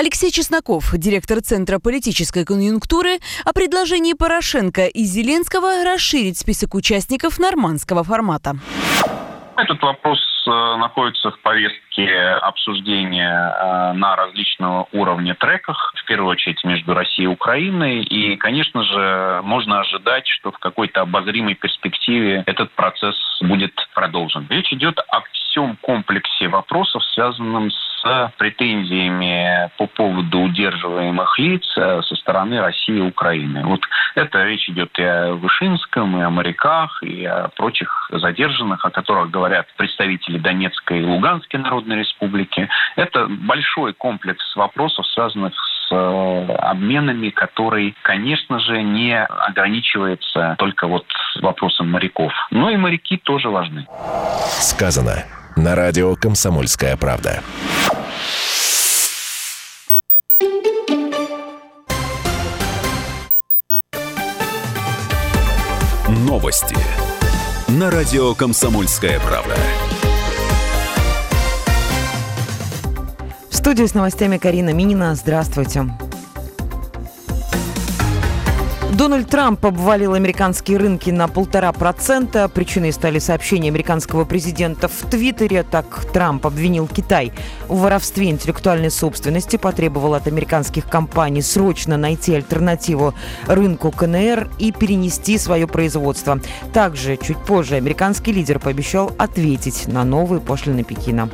[0.00, 8.02] Алексей Чесноков, директор Центра политической конъюнктуры, о предложении Порошенко и Зеленского расширить список участников нормандского
[8.02, 8.58] формата.
[9.62, 12.08] Этот вопрос э, находится в повестке
[12.40, 18.02] обсуждения э, на различного уровня треках, в первую очередь между Россией и Украиной.
[18.02, 24.46] И, конечно же, можно ожидать, что в какой-то обозримой перспективе этот процесс будет продолжен.
[24.48, 32.16] Речь идет о всем комплексе вопросов, связанном с претензиями по поводу удерживаемых лиц э, со
[32.16, 33.66] стороны России и Украины.
[33.66, 33.80] Вот
[34.14, 39.30] это речь идет и о Вышинском, и о моряках, и о прочих задержанных, о которых
[39.30, 42.68] говорят представители Донецкой и Луганской Народной Республики.
[42.96, 51.06] Это большой комплекс вопросов, связанных с э, обменами, который, конечно же, не ограничивается только вот
[51.40, 52.32] вопросом моряков.
[52.50, 53.86] Но и моряки тоже важны.
[54.46, 55.24] Сказано
[55.56, 57.40] на радио «Комсомольская правда».
[66.08, 66.99] Новости
[67.70, 69.54] на радио «Комсомольская правда».
[73.48, 75.14] В студии с новостями Карина Минина.
[75.14, 75.86] Здравствуйте.
[78.92, 82.48] Дональд Трамп обвалил американские рынки на полтора процента.
[82.48, 85.62] Причиной стали сообщения американского президента в Твиттере.
[85.62, 87.32] Так Трамп обвинил Китай
[87.68, 93.14] в воровстве интеллектуальной собственности, потребовал от американских компаний срочно найти альтернативу
[93.46, 96.40] рынку КНР и перенести свое производство.
[96.72, 101.30] Также чуть позже американский лидер пообещал ответить на новые пошлины Пекина.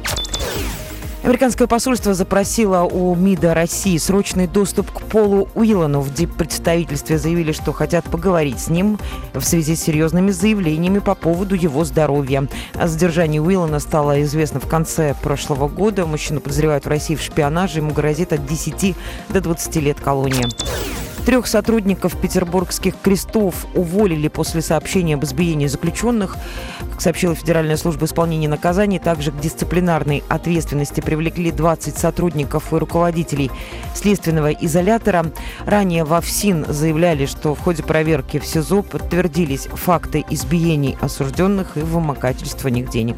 [1.23, 6.01] Американское посольство запросило у МИДа России срочный доступ к Полу Уиллану.
[6.01, 8.99] В диппредставительстве заявили, что хотят поговорить с ним
[9.35, 12.47] в связи с серьезными заявлениями по поводу его здоровья.
[12.75, 16.07] О задержании Уиллана стало известно в конце прошлого года.
[16.07, 17.81] Мужчину подозревают в России в шпионаже.
[17.81, 18.95] Ему грозит от 10
[19.31, 20.47] до 20 лет колонии.
[21.27, 26.37] Трех сотрудников петербургских крестов уволили после сообщения об избиении заключенных.
[26.93, 33.51] Как сообщила Федеральная служба исполнения наказаний, также к дисциплинарной ответственности привлекли 20 сотрудников и руководителей
[33.93, 35.33] следственного изолятора.
[35.67, 41.81] Ранее во ФСИН заявляли, что в ходе проверки в СИЗО подтвердились факты избиений осужденных и
[41.81, 43.17] вымогательства них денег.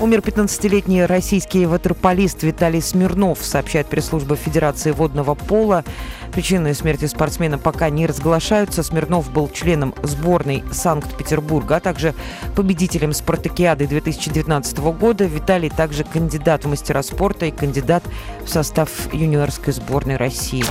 [0.00, 5.84] Умер 15-летний российский ватерполист Виталий Смирнов, сообщает пресс-служба Федерации водного пола.
[6.32, 8.84] Причины смерти спортсмена пока не разглашаются.
[8.84, 12.14] Смирнов был членом сборной Санкт-Петербурга, а также
[12.54, 15.24] победителем спартакиады 2019 года.
[15.24, 18.04] Виталий также кандидат в мастера спорта и кандидат
[18.44, 20.64] в состав юниорской сборной России.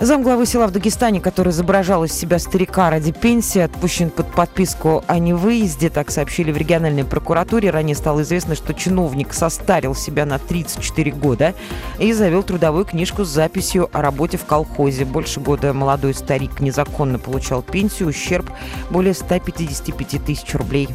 [0.00, 5.18] Замглавы села в Дагестане, который изображал из себя старика ради пенсии, отпущен под подписку о
[5.18, 5.90] невыезде.
[5.90, 7.68] Так сообщили в региональной прокуратуре.
[7.68, 11.54] Ранее стало известно, что чиновник состарил себя на 34 года
[11.98, 15.04] и завел трудовую книжку с записью о работе в колхозе.
[15.04, 18.50] Больше года молодой старик незаконно получал пенсию, ущерб
[18.88, 20.88] более 155 тысяч рублей.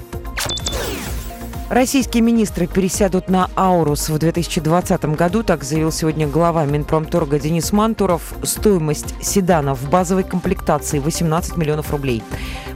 [1.69, 8.36] Российские министры пересядут на «Аурус» в 2020 году, так заявил сегодня глава Минпромторга Денис Мантуров.
[8.43, 12.21] Стоимость седана в базовой комплектации 18 миллионов рублей.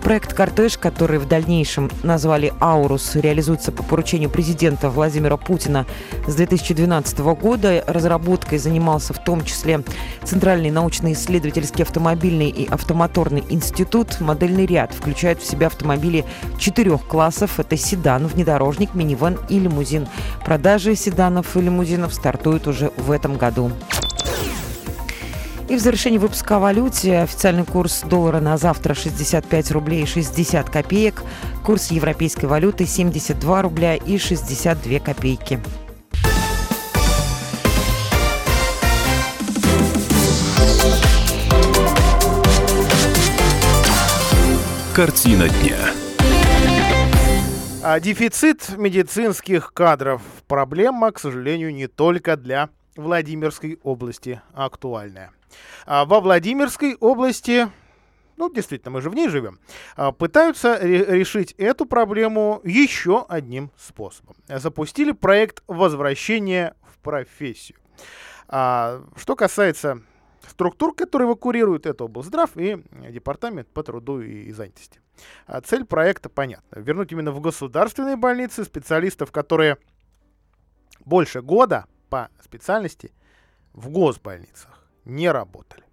[0.03, 5.85] Проект «Кортеж», который в дальнейшем назвали «Аурус», реализуется по поручению президента Владимира Путина
[6.25, 7.83] с 2012 года.
[7.85, 9.83] Разработкой занимался в том числе
[10.23, 14.19] Центральный научно-исследовательский автомобильный и автомоторный институт.
[14.19, 16.25] Модельный ряд включает в себя автомобили
[16.57, 17.59] четырех классов.
[17.59, 20.07] Это седан, внедорожник, внедорожник, минивэн и лимузин.
[20.45, 23.71] Продажи седанов и лимузинов стартуют уже в этом году.
[25.67, 31.23] И в завершении выпуска о валюте официальный курс доллара на завтра 65 рублей 60 копеек.
[31.63, 35.59] Курс европейской валюты 72 рубля и 62 копейки.
[44.95, 45.98] Картина дня.
[47.91, 55.31] А дефицит медицинских кадров– проблема, к сожалению, не только для Владимирской области актуальная.
[55.87, 57.67] А во Владимирской области,
[58.37, 59.57] ну, действительно, мы же в ней живем,
[59.95, 64.35] а, пытаются решить эту проблему еще одним способом.
[64.47, 67.79] Запустили проект возвращения в профессию.
[68.47, 70.03] А, что касается
[70.47, 74.99] структур, которые курируют это облздрав и департамент по труду и занятости.
[75.45, 76.79] А цель проекта понятна.
[76.79, 79.77] Вернуть именно в государственные больницы специалистов, которые
[81.05, 83.11] больше года по специальности
[83.73, 85.83] в госбольницах не работали.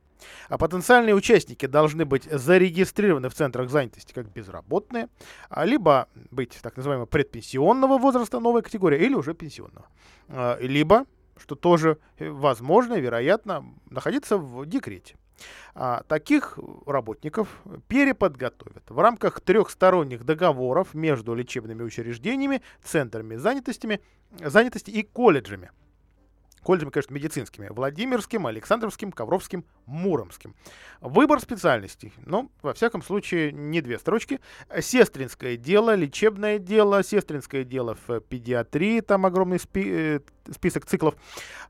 [0.49, 5.09] А потенциальные участники должны быть зарегистрированы в центрах занятости как безработные,
[5.49, 9.87] а либо быть так называемого предпенсионного возраста, новая категория, или уже пенсионного.
[10.29, 11.05] А, либо,
[11.37, 15.17] что тоже возможно, вероятно, находиться в декрете.
[15.75, 17.49] А, таких работников
[17.89, 18.83] переподготовят.
[18.89, 24.01] В рамках трехсторонних договоров между лечебными учреждениями, центрами занятости,
[24.41, 25.71] занятости и колледжами
[26.67, 27.69] колледжами, конечно, медицинскими.
[27.71, 30.57] Владимирским, Александровским, Ковровским, Муромским.
[31.01, 32.13] Выбор специальностей.
[32.25, 34.41] Ну, во всяком случае, не две строчки.
[34.81, 40.21] Сестринское дело, лечебное дело, сестринское дело в педиатрии, там огромный спи- э,
[40.53, 41.15] список циклов.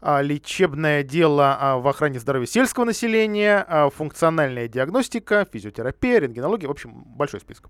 [0.01, 6.69] А, лечебное дело а, в охране здоровья сельского населения, а, функциональная диагностика, физиотерапия, рентгенология.
[6.69, 7.69] В общем, большой список.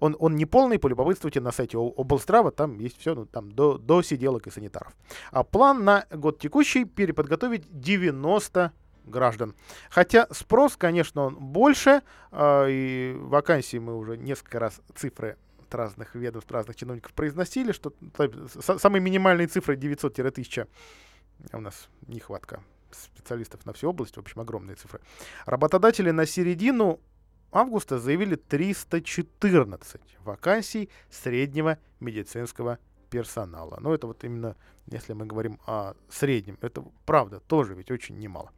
[0.00, 4.02] Он, он не полный, полюбопытствуйте на сайте облстрава, там есть все ну, там, до, до
[4.02, 4.92] сиделок и санитаров.
[5.30, 8.72] А план на год текущий переподготовить 90
[9.04, 9.54] граждан.
[9.90, 12.02] Хотя спрос, конечно, он больше,
[12.32, 17.92] э, и вакансии мы уже несколько раз цифры от разных ведомств, разных чиновников произносили, что
[18.78, 20.68] самые минимальные цифры 900-1000
[21.52, 25.00] у нас нехватка специалистов на всю область, в общем, огромные цифры.
[25.44, 27.00] Работодатели на середину
[27.52, 32.78] августа заявили 314 вакансий среднего медицинского
[33.10, 33.78] персонала.
[33.80, 38.50] Но это вот именно, если мы говорим о среднем, это правда тоже ведь очень немало.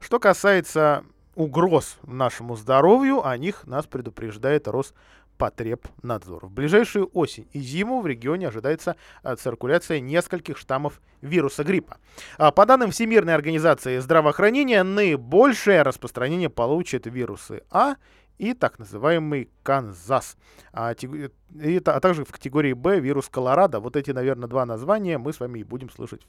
[0.00, 6.46] Что касается угроз нашему здоровью, о них нас предупреждает Роспотребнадзор.
[6.46, 11.98] В ближайшую осень и зиму в регионе ожидается а, циркуляция нескольких штаммов вируса гриппа.
[12.36, 17.94] А, по данным Всемирной организации здравоохранения, наибольшее распространение получат вирусы А
[18.40, 20.36] и так называемый Канзас.
[20.72, 23.80] А, и, а также в категории Б вирус Колорадо.
[23.80, 26.22] Вот эти, наверное, два названия мы с вами и будем слышать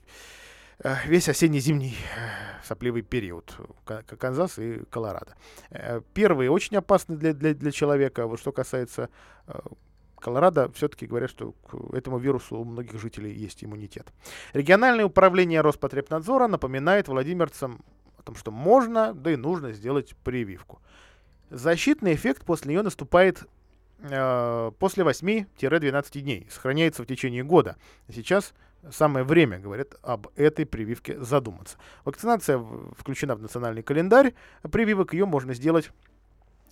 [0.83, 3.55] Э, весь осенне-зимний э, сопливый период
[4.19, 5.35] Канзас и Колорадо.
[5.69, 8.25] Э, первые очень опасны для, для, для человека.
[8.25, 9.09] Вот что касается
[10.19, 14.07] Колорадо, все-таки говорят, что к этому вирусу у многих жителей есть иммунитет.
[14.53, 17.83] Региональное управление Роспотребнадзора напоминает владимирцам
[18.17, 20.81] о том, что можно, да и нужно сделать прививку.
[21.51, 23.43] Защитный эффект после нее наступает
[23.99, 27.75] э, после 8-12 дней, сохраняется в течение года.
[28.09, 28.53] Сейчас
[28.89, 31.77] самое время, говорят, об этой прививке задуматься.
[32.05, 32.57] Вакцинация
[32.97, 34.33] включена в национальный календарь
[34.71, 35.91] прививок, ее можно сделать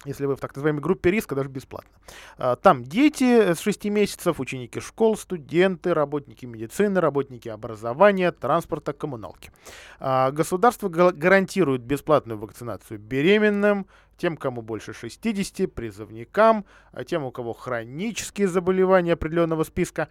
[0.05, 1.91] если вы в так называемой группе риска, даже бесплатно.
[2.37, 9.51] А, там дети с 6 месяцев, ученики школ, студенты, работники медицины, работники образования, транспорта, коммуналки.
[9.99, 13.87] А, государство гарантирует бесплатную вакцинацию беременным,
[14.19, 20.09] тем, кому больше 60, призывникам, а тем, у кого хронические заболевания определенного списка.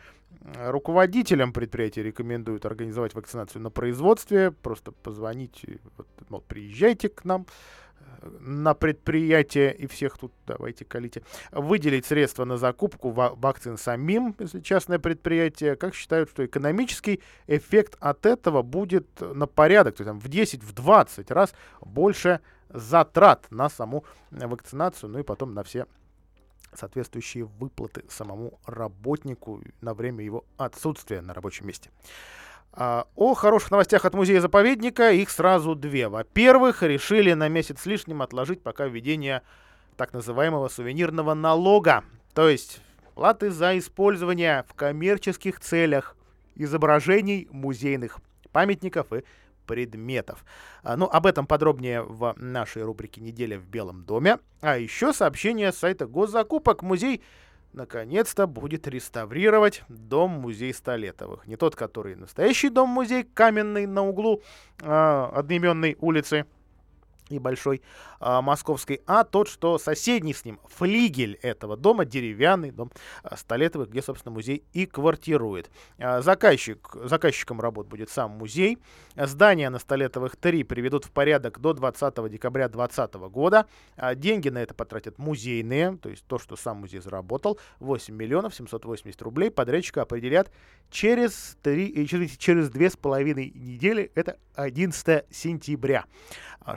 [0.56, 5.64] Руководителям предприятия рекомендуют организовать вакцинацию на производстве, просто позвонить,
[5.96, 7.46] вот, мол, приезжайте к нам
[8.00, 11.22] э, на предприятие и всех тут давайте колите,
[11.52, 18.24] выделить средства на закупку вакцин самим, если частное предприятие, как считают, что экономический эффект от
[18.24, 22.40] этого будет на порядок, то есть там, в 10, в 20 раз больше
[22.70, 25.86] затрат на саму вакцинацию, ну и потом на все
[26.74, 31.90] соответствующие выплаты самому работнику на время его отсутствия на рабочем месте.
[32.72, 36.08] А, о хороших новостях от музея-заповедника их сразу две.
[36.08, 39.42] Во-первых, решили на месяц с лишним отложить пока введение
[39.96, 42.04] так называемого сувенирного налога,
[42.34, 42.80] то есть
[43.14, 46.16] платы за использование в коммерческих целях
[46.54, 48.20] изображений музейных
[48.52, 49.24] памятников и
[49.68, 50.44] предметов.
[50.82, 54.38] А, ну, об этом подробнее в нашей рубрике «Неделя в Белом доме».
[54.60, 56.82] А еще сообщение с сайта госзакупок.
[56.82, 57.22] Музей
[57.72, 61.46] наконец-то будет реставрировать дом-музей Столетовых.
[61.46, 64.42] Не тот, который настоящий дом-музей, каменный на углу
[64.80, 66.46] э, одноименной улицы,
[67.30, 67.82] небольшой
[68.20, 72.90] а, московской, а тот, что соседний с ним, флигель этого дома, деревянный дом
[73.22, 75.70] а, Столетовых, где, собственно, музей и квартирует.
[75.98, 78.78] А, заказчик, заказчиком работ будет сам музей.
[79.16, 83.66] Здание на Столетовых 3 приведут в порядок до 20 декабря 2020 года.
[83.96, 88.54] А, деньги на это потратят музейные, то есть то, что сам музей заработал, 8 миллионов
[88.54, 89.50] 780 рублей.
[89.50, 90.50] Подрядчика определят
[90.90, 96.04] через, 3, через, через 2,5 недели, это 11 сентября.
[96.60, 96.76] А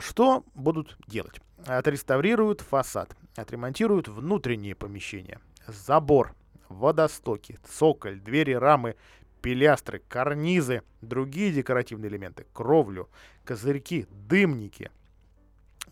[0.54, 1.40] будут делать?
[1.66, 6.34] Отреставрируют фасад, отремонтируют внутренние помещения, забор,
[6.68, 8.96] водостоки, цоколь, двери, рамы,
[9.40, 13.08] пилястры, карнизы, другие декоративные элементы, кровлю,
[13.44, 14.90] козырьки, дымники–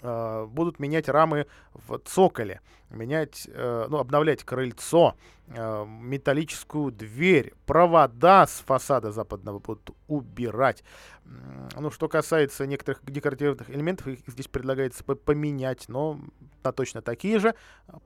[0.03, 5.15] э, будут менять рамы в цоколе, менять, э, ну, обновлять крыльцо,
[5.51, 10.85] металлическую дверь, провода с фасада западного будут убирать.
[11.25, 16.21] Ну, что касается некоторых декоративных элементов, их здесь предлагается поменять, но
[16.63, 17.55] на точно такие же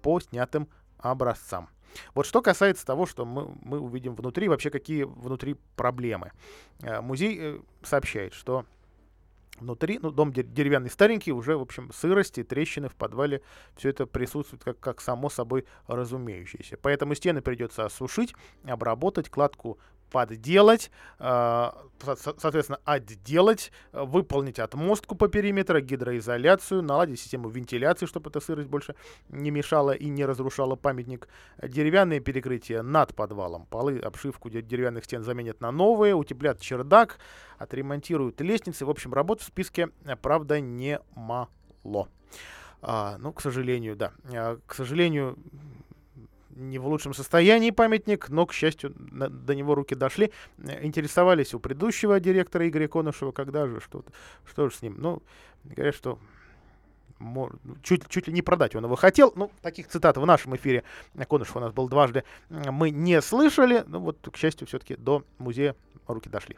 [0.03, 0.69] по снятым
[0.99, 1.69] образцам.
[2.15, 6.33] Вот что касается того, что мы, мы увидим внутри, вообще какие внутри проблемы.
[6.81, 8.65] Э, музей э, сообщает, что
[9.61, 13.41] Внутри, ну, дом деревянный старенький, уже, в общем, сырости, трещины в подвале,
[13.77, 16.77] все это присутствует как, как само собой разумеющееся.
[16.77, 18.35] Поэтому стены придется осушить,
[18.65, 19.79] обработать, кладку
[20.15, 21.71] подделать, э,
[22.39, 28.95] соответственно, отделать, выполнить отмостку по периметру, гидроизоляцию, наладить систему вентиляции, чтобы эта сырость больше
[29.29, 31.27] не мешала и не разрушала памятник.
[31.61, 37.19] Деревянные перекрытия над подвалом, полы, обшивку деревянных стен заменят на новые, утеплят чердак,
[37.59, 38.87] отремонтируют лестницы.
[38.87, 39.89] В общем, работ в списке,
[40.23, 41.49] правда, немало.
[42.83, 44.13] А, ну, к сожалению, да.
[44.33, 45.37] А, к сожалению,
[46.57, 50.33] не в лучшем состоянии памятник, но, к счастью, на, до него руки дошли.
[50.83, 54.05] Интересовались у предыдущего директора Игоря Конышева, когда же, что,
[54.45, 54.97] что же с ним.
[54.99, 55.23] Ну,
[55.65, 56.19] говорят, что
[57.83, 59.33] чуть, чуть ли не продать он его хотел.
[59.37, 60.85] Ну, таких цитат в нашем эфире
[61.29, 62.25] Конышев у нас был дважды.
[62.49, 63.85] Мы не слышали.
[63.87, 65.75] Ну, вот, к счастью, все-таки до музея
[66.07, 66.57] руки дошли.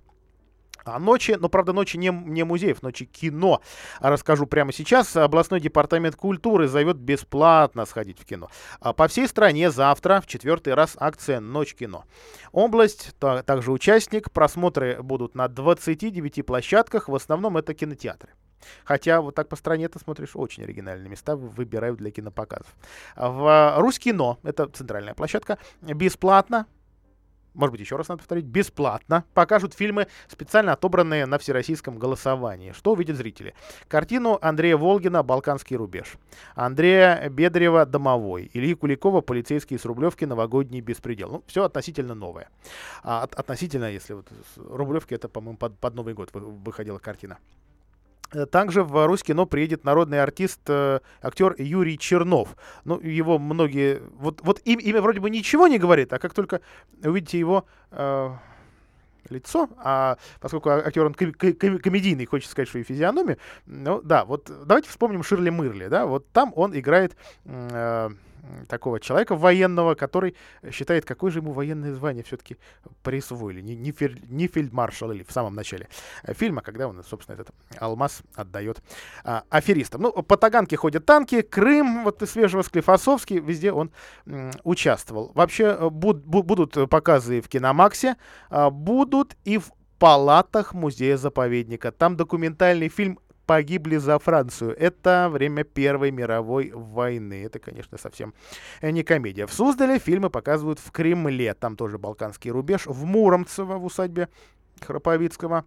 [0.86, 3.60] А ночи, но правда ночи не, не музеев, ночи кино.
[3.98, 5.16] Расскажу прямо сейчас.
[5.16, 8.48] Областной департамент культуры зовет бесплатно сходить в кино.
[8.78, 12.04] А по всей стране завтра в четвертый раз акция «Ночь кино».
[12.52, 14.30] Область, та, также участник.
[14.30, 17.08] Просмотры будут на 29 площадках.
[17.08, 18.30] В основном это кинотеатры.
[18.84, 22.74] Хотя вот так по стране ты смотришь очень оригинальные места выбирают для кинопоказов.
[23.16, 26.66] В Русь-кино, это центральная площадка, бесплатно
[27.56, 32.72] может быть, еще раз надо повторить, бесплатно покажут фильмы, специально отобранные на всероссийском голосовании.
[32.72, 33.54] Что увидят зрители?
[33.88, 36.14] Картину Андрея Волгина «Балканский рубеж»,
[36.54, 40.24] Андрея Бедрева «Домовой», Ильи Куликова «Полицейские с Рублевки.
[40.24, 41.30] Новогодний беспредел».
[41.30, 42.48] Ну, все относительно новое.
[43.02, 47.38] А, от, относительно, если вот Рублевки, это, по-моему, под, под Новый год выходила картина.
[48.32, 52.56] Э, также в Русь кино приедет народный артист, э, актер Юрий Чернов.
[52.84, 54.02] Ну, его многие...
[54.18, 56.60] Вот, вот им, имя вроде бы ничего не говорит, а как только
[57.04, 58.30] увидите его э,
[59.28, 64.24] лицо, а поскольку актер он ком- ком- комедийный, хочется сказать, что и физиономия, ну да,
[64.24, 67.16] вот давайте вспомним Ширли Мырли, да, вот там он играет...
[67.44, 68.10] Э,
[68.68, 70.36] такого человека военного, который
[70.70, 72.56] считает, какое же ему военное звание все-таки
[73.02, 73.60] присвоили.
[73.60, 75.88] Не, не, фель, не фельдмаршал или в самом начале
[76.22, 78.82] э, фильма, когда он, собственно, этот алмаз отдает
[79.24, 80.02] а, аферистам.
[80.02, 83.90] Ну, по Таганке ходят танки, Крым, вот и свежего Склифосовский, везде он
[84.26, 85.32] м, участвовал.
[85.34, 88.16] Вообще э, буд, будут показы в Киномаксе,
[88.50, 91.90] а, будут и в палатах музея-заповедника.
[91.92, 94.76] Там документальный фильм погибли за Францию.
[94.78, 97.44] Это время Первой мировой войны.
[97.44, 98.34] Это, конечно, совсем
[98.82, 99.46] не комедия.
[99.46, 101.54] В Суздале фильмы показывают в Кремле.
[101.54, 102.86] Там тоже Балканский рубеж.
[102.86, 104.28] В Муромцево, в усадьбе
[104.80, 105.64] Храповицкого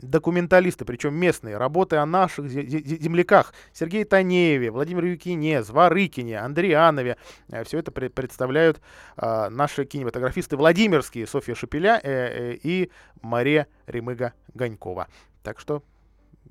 [0.00, 3.52] документалисты, причем местные, работы о наших земляках.
[3.72, 7.16] Сергей Танееве, Владимир Юкине, Зворыкине, Андрианове.
[7.50, 8.80] Э, Все это представляют
[9.16, 12.90] а, наши кинематографисты Владимирские, Софья Шапеля э, э, и
[13.22, 15.06] Мария Ремыга-Ганькова.
[15.42, 15.82] Так что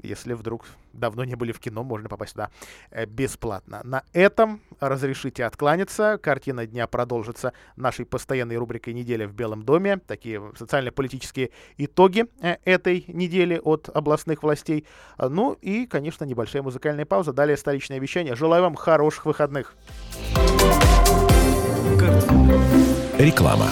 [0.01, 2.49] если вдруг давно не были в кино, можно попасть сюда
[2.91, 3.81] э, бесплатно.
[3.83, 6.17] На этом разрешите откланяться.
[6.21, 9.97] Картина дня продолжится нашей постоянной рубрикой «Неделя в Белом доме».
[9.97, 14.85] Такие социально-политические итоги э, этой недели от областных властей.
[15.17, 17.33] Ну и, конечно, небольшая музыкальная пауза.
[17.33, 18.35] Далее столичное вещание.
[18.35, 19.75] Желаю вам хороших выходных.
[23.17, 23.71] Реклама.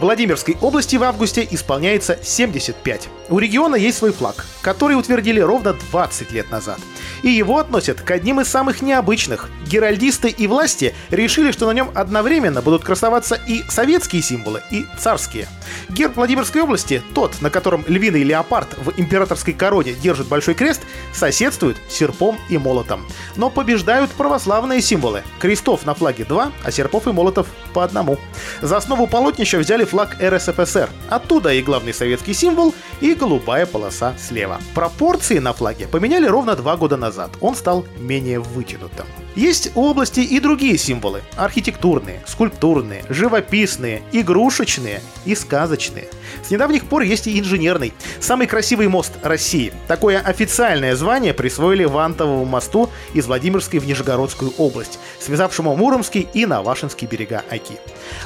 [0.00, 3.08] Владимирской области в августе исполняется 75.
[3.30, 6.78] У региона есть свой флаг, который утвердили ровно 20 лет назад.
[7.22, 9.50] И его относят к одним из самых необычных.
[9.66, 15.48] геральдисты и власти решили, что на нем одновременно будут красоваться и советские символы, и царские.
[15.88, 20.82] Герб Владимирской области, тот, на котором львиный леопард в императорской короне держит большой крест,
[21.12, 23.04] соседствует серпом и молотом.
[23.36, 25.24] Но побеждают православные символы.
[25.40, 28.18] Крестов на флаге два, а серпов и молотов по одному.
[28.62, 30.88] За основу полотнища взяли флаг РСФСР.
[31.08, 34.58] Оттуда и главный советский символ, и голубая полоса слева.
[34.74, 37.30] Пропорции на флаге поменяли ровно два года назад.
[37.40, 39.06] Он стал менее вытянутым.
[39.38, 41.22] Есть у области и другие символы.
[41.36, 46.08] Архитектурные, скульптурные, живописные, игрушечные и сказочные.
[46.44, 47.92] С недавних пор есть и инженерный.
[48.18, 49.72] Самый красивый мост России.
[49.86, 57.06] Такое официальное звание присвоили Вантовому мосту из Владимирской в Нижегородскую область, связавшему Муромский и Навашинский
[57.06, 57.76] берега Оки.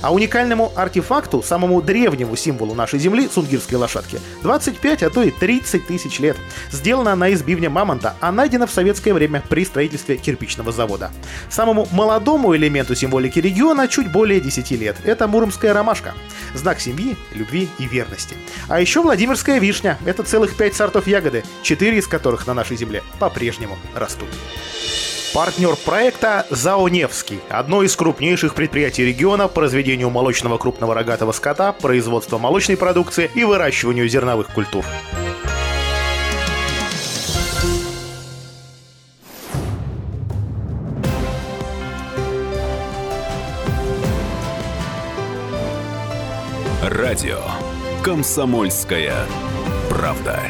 [0.00, 5.86] А уникальному артефакту, самому древнему символу нашей земли, сунгирской лошадки, 25, а то и 30
[5.86, 6.38] тысяч лет.
[6.70, 11.01] Сделана она из бивня мамонта, а найдена в советское время при строительстве кирпичного завода.
[11.48, 14.96] Самому молодому элементу символики региона чуть более 10 лет.
[15.04, 16.14] Это муромская ромашка.
[16.54, 18.36] Знак семьи, любви и верности.
[18.68, 19.98] А еще Владимирская вишня.
[20.04, 24.28] Это целых 5 сортов ягоды, 4 из которых на нашей земле по-прежнему растут.
[25.32, 31.72] Партнер проекта ЗАО «Невский»– одно из крупнейших предприятий региона по разведению молочного крупного рогатого скота,
[31.72, 34.84] производству молочной продукции и выращиванию зерновых культур.
[46.82, 47.38] Радио
[48.02, 49.14] «Комсомольская
[49.88, 50.40] правда».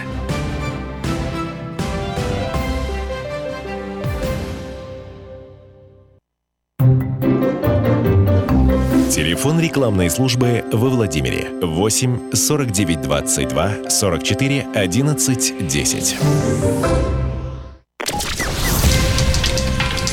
[9.10, 16.16] Телефон рекламной службы во Владимире 8 49 22 44 11 10.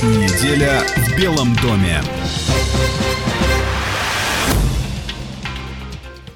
[0.03, 2.01] Неделя в Белом доме.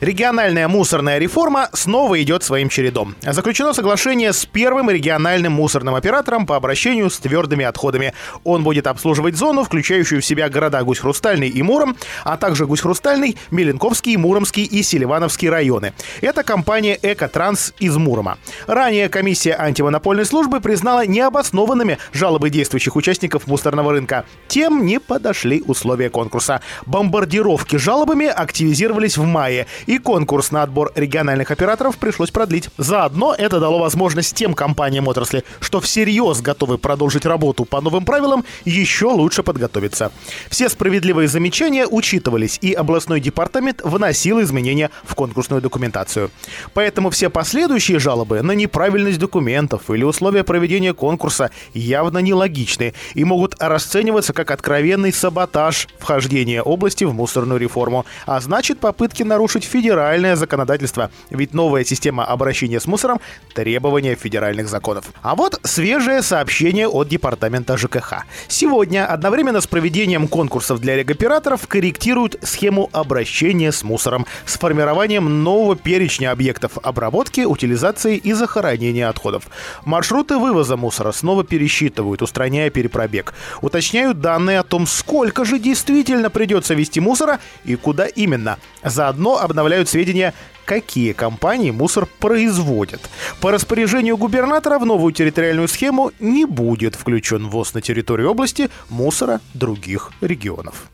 [0.04, 3.16] Региональная мусорная реформа снова идет своим чередом.
[3.22, 8.14] Заключено соглашение с первым региональным мусорным оператором по обращению с твердыми отходами.
[8.43, 11.95] Он будет обслуживать зону, включающую в себя города Гусь-Хрустальный и Муром,
[12.26, 15.93] а также Гусь-Хрустальный, Меленковский, Муромский и Селивановский районы.
[16.20, 18.38] Это компания «Экотранс» из Мурома.
[18.68, 24.26] Ранее комиссия антимонопольной службы признала необоснованными жалобы действующих участников мусорного рынка.
[24.49, 26.60] Тем не подошли условия конкурса.
[26.86, 29.66] Бомбардировки жалобами активизировались в мае,
[29.98, 32.70] конкурс на отбор региональных операторов пришлось продлить.
[32.78, 38.46] Заодно это дало возможность тем компаниям отрасли, что всерьез готовы продолжить работу по новым правилам,
[38.66, 40.12] еще лучше подготовиться.
[40.50, 46.32] Все справедливые замечания учитывались, и областной департамент вносил изменения в конкурсную документацию.
[46.74, 53.56] Поэтому все последующие жалобы на неправильность документов или условия проведения конкурса явно нелогичны и могут
[53.60, 61.12] расцениваться как откровенный саботаж вхождения области в мусорную реформу, а значит попытки нарушить федеральное законодательство,
[61.30, 63.20] ведь новая система обращения с мусором–
[63.54, 65.12] требования федеральных законов.
[65.22, 68.24] А вот свежее сообщение от Департамента ЖКХ.
[68.48, 75.76] Сегодня одновременно с проведением конкурсов для регоператоров корректируют схему обращения с мусором с формированием нового
[75.76, 79.50] перечня объектов обработки, утилизации и захоронения отходов.
[79.84, 83.34] Маршруты вывоза мусора снова пересчитывают, устраняя перепробег.
[83.62, 88.60] Уточняют данные о том, сколько же действительно придется вести мусора и куда именно.
[88.82, 90.34] Заодно обновляют сведения,
[90.66, 93.01] какие компании мусор производят.
[93.41, 99.41] По распоряжению губернатора в новую территориальную схему не будет включен ввоз на территорию области мусора
[99.53, 100.89] других регионов.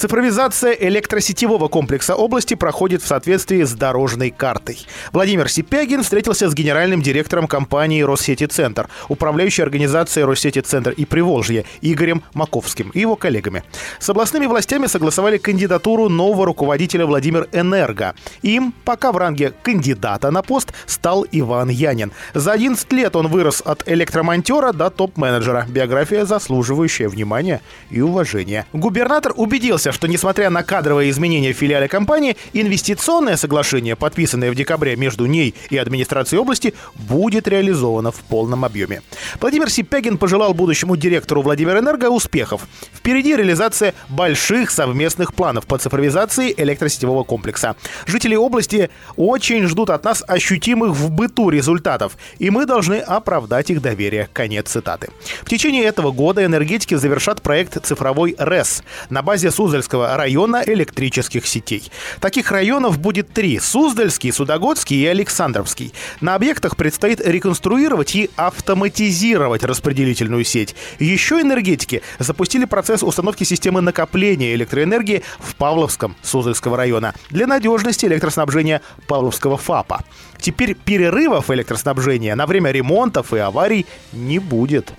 [0.00, 4.78] Цифровизация электросетевого комплекса области проходит в соответствии с дорожной картой.
[5.12, 11.66] Владимир Сипягин встретился с генеральным директором компании «Россети Центр», управляющей организацией «Россети Центр» и Приволжье
[11.82, 13.62] Игорем Маковским и его коллегами.
[13.98, 18.14] С областными властями согласовали кандидатуру нового руководителя Владимир Энерго.
[18.40, 22.12] Им пока в ранге кандидата на пост стал Иван Янин.
[22.32, 25.66] За 11 лет он вырос от электромонтера до топ-менеджера.
[25.68, 28.64] Биография заслуживающая внимания и уважения.
[28.72, 34.96] Губернатор убедился, что несмотря на кадровые изменения в филиале компании, инвестиционное соглашение, подписанное в декабре
[34.96, 39.02] между ней и администрацией области, будет реализовано в полном объеме.
[39.40, 42.66] Владимир Сипягин пожелал будущему директору Владимир Энерго успехов.
[42.92, 47.76] Впереди реализация больших совместных планов по цифровизации электросетевого комплекса.
[48.06, 53.82] Жители области очень ждут от нас ощутимых в быту результатов, и мы должны оправдать их
[53.82, 54.28] доверие.
[54.32, 55.08] Конец цитаты.
[55.42, 58.82] В течение этого года энергетики завершат проект «Цифровой РЭС».
[59.08, 61.90] На базе Суздаль Суздальского района электрических сетей.
[62.20, 65.94] Таких районов будет три– Суздальский, Судогодский и Александровский.
[66.20, 70.74] На объектах предстоит реконструировать и автоматизировать распределительную сеть.
[70.98, 78.82] Еще энергетики запустили процесс установки системы накопления электроэнергии в Павловском Суздальского района для надежности электроснабжения
[79.06, 80.04] Павловского ФАПа.
[80.38, 84.92] Теперь перерывов электроснабжения на время ремонтов и аварий не будет.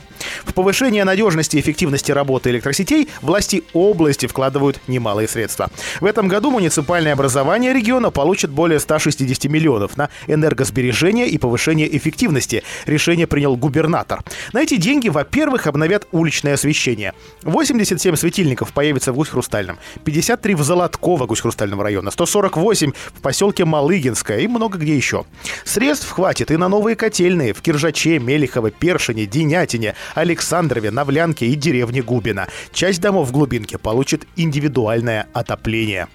[0.46, 5.70] В повышение надежности и эффективности работы электросетей власти области вкладывают немалые средства.
[6.00, 12.64] В этом году муниципальное образование региона получит более 160 миллионов на энергосбережение и повышение эффективности.
[12.86, 14.22] Решение принял губернатор.
[14.54, 17.14] На эти деньги, во-первых, обновят уличное освещение.
[17.44, 24.48] 87 светильников появится в Гусь-Хрустальном, 53 в Золотково Гусь-Хрустального района, 148 в поселке Малыгинское и
[24.48, 25.26] много где еще.
[25.66, 32.02] Средств хватит и на новые котельные в Киржаче, Мелихово, Першине, Денятине, Александрове, Навлянке и деревне
[32.04, 32.48] Губина.
[32.72, 36.08] Часть домов в глубинке получит индивидуальное отопление.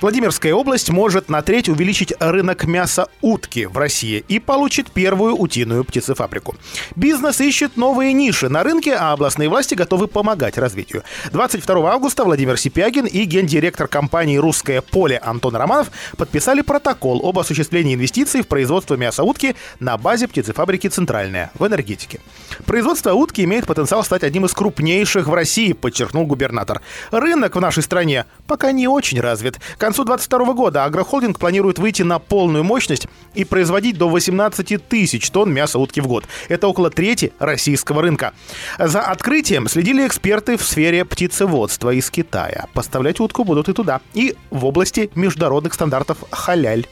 [0.00, 5.82] Владимирская область может на треть увеличить рынок мяса утки в России и получит первую утиную
[5.82, 6.54] птицефабрику.
[6.94, 11.02] Бизнес ищет новые ниши на рынке, а областные власти готовы помогать развитию.
[11.32, 17.96] 22 августа Владимир Сипягин и гендиректор компании «Русское поле» Антон Романов подписали протокол об осуществлении
[17.96, 22.20] инвестиций в производство мяса утки на базе птицефабрики «Центральная» в энергетике.
[22.66, 26.82] Производство утки имеет потенциал стать одним из крупнейших в России, подчеркнул губернатор.
[27.10, 32.18] Рынок в нашей стране пока не очень развит концу 2022 года агрохолдинг планирует выйти на
[32.18, 36.24] полную мощность и производить до 18 тысяч тонн мяса утки в год.
[36.50, 38.34] Это около трети российского рынка.
[38.78, 42.66] За открытием следили эксперты в сфере птицеводства из Китая.
[42.74, 46.86] Поставлять утку будут и туда, и в области международных стандартов халяль.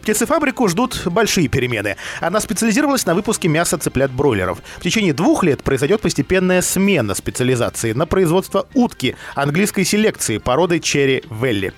[0.00, 1.96] Птицефабрику ждут большие перемены.
[2.20, 4.58] Она специализировалась на выпуске мяса цыплят-бройлеров.
[4.78, 11.22] В течение двух лет произойдет постепенная смена специализации на производство утки английской селекции породы Черри
[11.30, 11.74] Велли.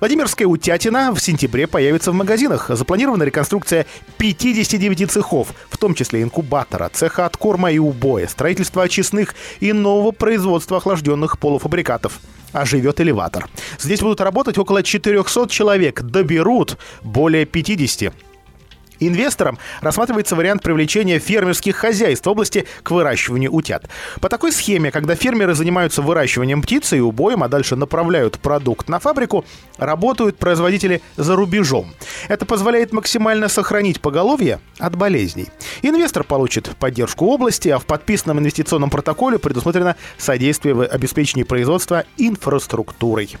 [0.00, 2.66] Владимирская утятина в сентябре появится в магазинах.
[2.68, 3.86] Запланирована реконструкция
[4.18, 10.78] 59 цехов, в том числе инкубатора, цеха откорма и убоя, строительство очистных и нового производства
[10.78, 12.20] охлажденных полуфабрикатов
[12.52, 13.48] оживет элеватор.
[13.78, 18.12] Здесь будут работать около 400 человек, доберут более 50.
[19.00, 23.88] Инвесторам рассматривается вариант привлечения фермерских хозяйств в области к выращиванию утят.
[24.20, 28.98] По такой схеме, когда фермеры занимаются выращиванием птицы и убоем, а дальше направляют продукт на
[28.98, 29.44] фабрику,
[29.78, 31.92] работают производители за рубежом.
[32.28, 35.48] Это позволяет максимально сохранить поголовье от болезней.
[35.82, 43.36] Инвестор получит поддержку области, а в подписанном инвестиционном протоколе предусмотрено содействие в обеспечении производства инфраструктурой.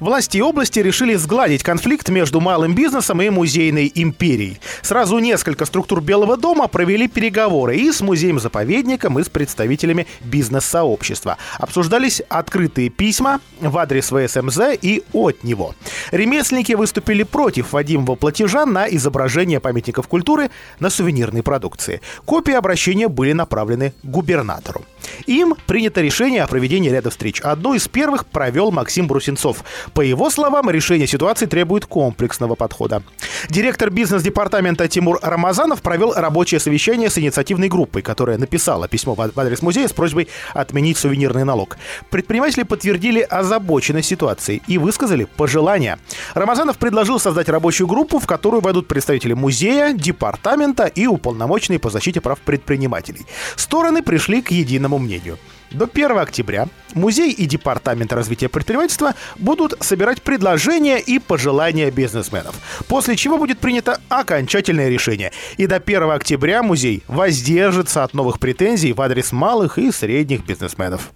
[0.00, 4.58] Власти области решили сгладить конфликт между малым бизнесом и музейной империей.
[4.80, 11.36] Сразу несколько структур Белого дома провели переговоры и с музеем-заповедником, и с представителями бизнес-сообщества.
[11.58, 15.74] Обсуждались открытые письма в адрес ВСМЗ и от него.
[16.12, 22.00] Ремесленники выступили против вводимого платежа на изображение памятников культуры на сувенирной продукции.
[22.24, 24.82] Копии обращения были направлены губернатору.
[25.26, 27.40] Им принято решение о проведении ряда встреч.
[27.40, 29.64] Одну из первых провел Максим Брусенцов.
[29.94, 33.02] По его словам, решение ситуации требует комплексного подхода.
[33.48, 39.62] Директор бизнес-департамента Тимур Рамазанов провел рабочее совещание с инициативной группой, которая написала письмо в адрес
[39.62, 41.76] музея с просьбой отменить сувенирный налог.
[42.10, 45.98] Предприниматели подтвердили озабоченность ситуации и высказали пожелания.
[46.34, 52.20] Рамазанов предложил создать рабочую группу, в которую войдут представители музея, департамента и уполномоченные по защите
[52.20, 53.26] прав предпринимателей.
[53.56, 55.38] Стороны пришли к единому мнению–
[55.72, 62.56] до 1 октября музей и департамент развития предпринимательства будут собирать предложения и пожелания бизнесменов,
[62.88, 65.30] после чего будет принято окончательное решение.
[65.56, 71.12] И до 1 октября музей воздержится от новых претензий в адрес малых и средних бизнесменов.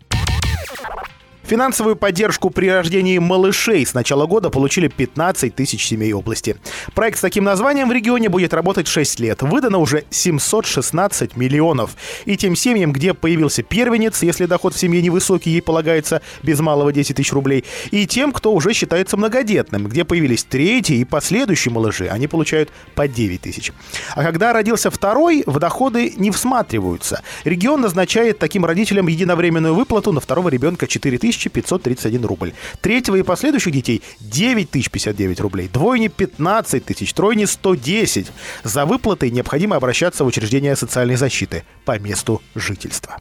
[1.47, 6.57] Финансовую поддержку при рождении малышей с начала года получили 15 тысяч семей области.
[6.95, 9.43] Проект с таким названием в регионе будет работать 6 лет.
[9.43, 11.97] Выдано уже 716 миллионов.
[12.25, 16.95] И тем семьям, где появился первенец, если доход в семье невысокий, ей полагается без малого
[16.95, 17.65] 10 тысяч рублей.
[17.91, 23.07] И тем, кто уже считается многодетным, где появились третьи и последующие малыши, они получают по
[23.07, 23.71] 9 тысяч.
[24.15, 27.21] А когда родился второй, в доходы не всматриваются.
[27.45, 32.53] Регион назначает таким родителям единовременную выплату на второго ребенка 4 тысячи 531 рубль.
[32.81, 35.69] Третьего и последующих детей 9 тысяч 59 рублей.
[35.73, 38.27] Двойне 15 тысяч, тройне 110.
[38.63, 43.21] За выплатой необходимо обращаться в учреждение социальной защиты по месту жительства.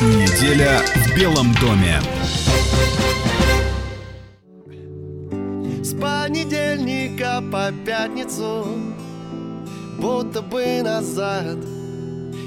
[0.00, 2.00] Неделя в Белом доме.
[5.82, 8.66] С понедельника по пятницу
[9.98, 11.56] Будто бы назад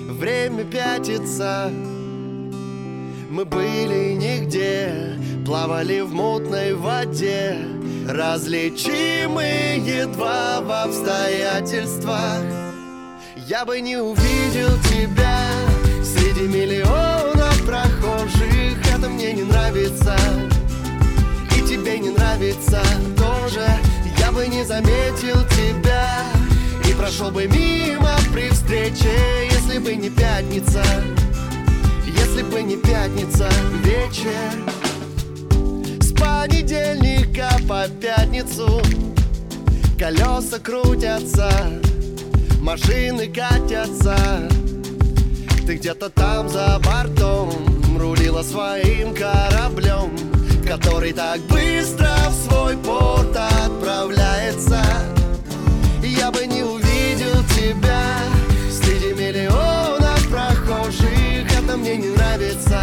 [0.09, 1.71] Время пятится
[3.29, 4.89] Мы были нигде,
[5.45, 7.57] плавали в мутной воде.
[8.07, 9.43] Различимы
[9.85, 12.41] едва в обстоятельствах.
[13.35, 15.41] Я бы не увидел тебя
[16.01, 18.95] Среди миллионов прохожих.
[18.95, 20.15] Это мне не нравится.
[21.57, 22.81] И тебе не нравится
[23.17, 23.67] тоже.
[24.19, 26.23] Я бы не заметил тебя
[26.89, 30.83] И прошел бы мимо при встрече Если бы не пятница
[32.17, 33.49] Если бы не пятница
[33.83, 34.73] вечер.
[36.01, 38.81] С понедельника по пятницу
[39.97, 41.49] Колеса крутятся
[42.61, 44.15] Машины катятся.
[45.65, 47.51] Ты где-то там за бортом
[47.99, 50.11] Рулила своим кораблем
[50.65, 54.81] Который так быстро в свой порт отправляется
[61.97, 62.81] не нравится.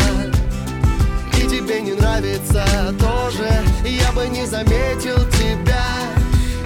[1.39, 2.65] И тебе не нравится
[2.99, 3.49] тоже.
[3.85, 5.85] Я бы не заметил тебя.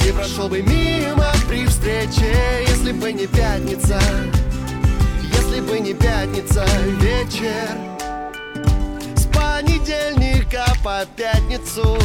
[0.07, 4.01] И прошел бы мимо при встрече Если бы не пятница.
[5.33, 6.65] Если бы не пятница
[7.01, 7.77] вечер.
[9.17, 11.99] С понедельника по пятницу.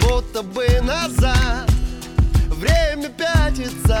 [0.00, 1.70] Будто бы назад.
[2.50, 4.00] Время пятится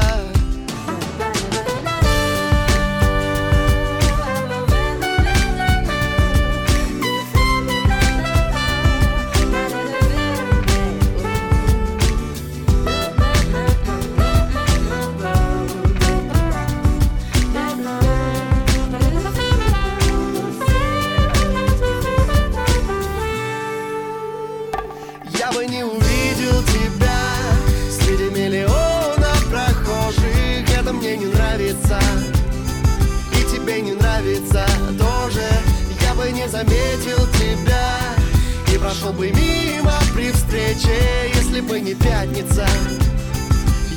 [38.96, 42.66] прошел бы мимо при встрече Если бы не пятница.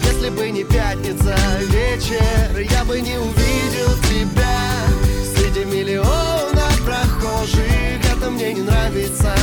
[0.04, 1.36] Если бы не пятница
[1.70, 4.60] вечер Я бы не увидел тебя.
[5.36, 9.34] Среди миллионов прохожих Это мне не нравится.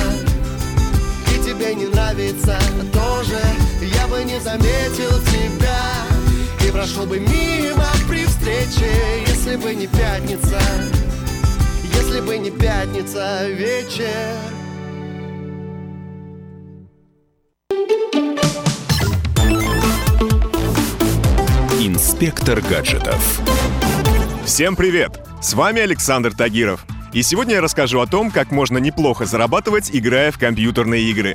[1.35, 2.59] И тебе не нравится
[2.93, 3.41] тоже
[3.81, 6.67] Я бы не заметил тебя.
[6.67, 10.61] И прошел бы мимо при встрече Если бы не пятница.
[11.95, 14.66] Если бы не пятница вечер
[22.17, 23.43] Инспектор гаджетов.
[24.47, 25.21] Всем привет!
[25.43, 26.87] С вами Александр Тагиров.
[27.13, 31.35] И сегодня я расскажу о том, как можно неплохо зарабатывать, играя в компьютерные игры.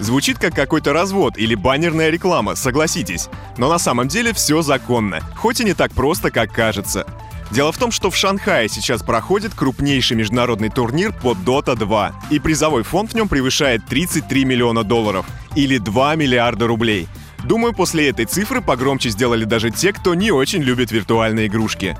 [0.00, 3.28] Звучит как какой-то развод или баннерная реклама, согласитесь.
[3.58, 7.04] Но на самом деле все законно, хоть и не так просто, как кажется.
[7.50, 12.38] Дело в том, что в Шанхае сейчас проходит крупнейший международный турнир по Dota 2, и
[12.38, 17.06] призовой фонд в нем превышает 33 миллиона долларов, или 2 миллиарда рублей.
[17.46, 21.96] Думаю, после этой цифры погромче сделали даже те, кто не очень любит виртуальные игрушки.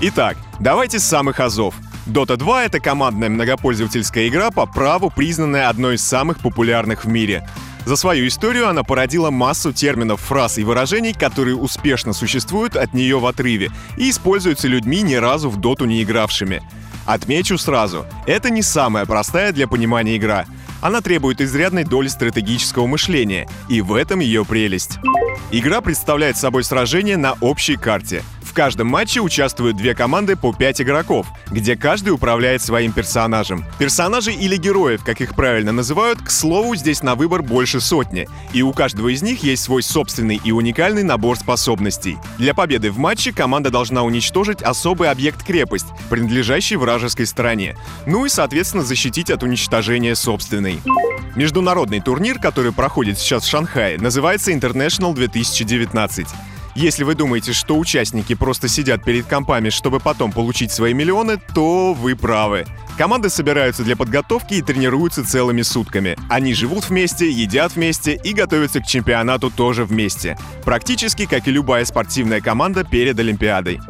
[0.00, 1.76] Итак, давайте с самых азов.
[2.06, 7.48] Dota 2— это командная многопользовательская игра, по праву признанная одной из самых популярных в мире.
[7.86, 13.20] За свою историю она породила массу терминов, фраз и выражений, которые успешно существуют от нее
[13.20, 16.60] в отрыве и используются людьми, ни разу в доту не игравшими.
[17.06, 20.44] Отмечу сразу, это не самая простая для понимания игра.
[20.80, 24.98] Она требует изрядной доли стратегического мышления, и в этом ее прелесть.
[25.50, 28.22] Игра представляет собой сражение на общей карте.
[28.42, 33.64] В каждом матче участвуют две команды по пять игроков, где каждый управляет своим персонажем.
[33.78, 38.62] Персонажей или героев, как их правильно называют, к слову, здесь на выбор больше сотни, и
[38.62, 42.18] у каждого из них есть свой собственный и уникальный набор способностей.
[42.36, 47.76] Для победы в матче команда должна уничтожить особый объект-крепость, принадлежащий вражеской стороне,
[48.06, 50.67] ну и, соответственно, защитить от уничтожения собственной.
[51.36, 56.26] Международный турнир, который проходит сейчас в Шанхае, называется International 2019.
[56.80, 61.92] Если вы думаете, что участники просто сидят перед компами, чтобы потом получить свои миллионы, то
[61.92, 62.66] вы правы.
[62.96, 66.16] Команды собираются для подготовки и тренируются целыми сутками.
[66.28, 70.38] Они живут вместе, едят вместе и готовятся к чемпионату тоже вместе.
[70.64, 73.80] Практически как и любая спортивная команда перед Олимпиадой.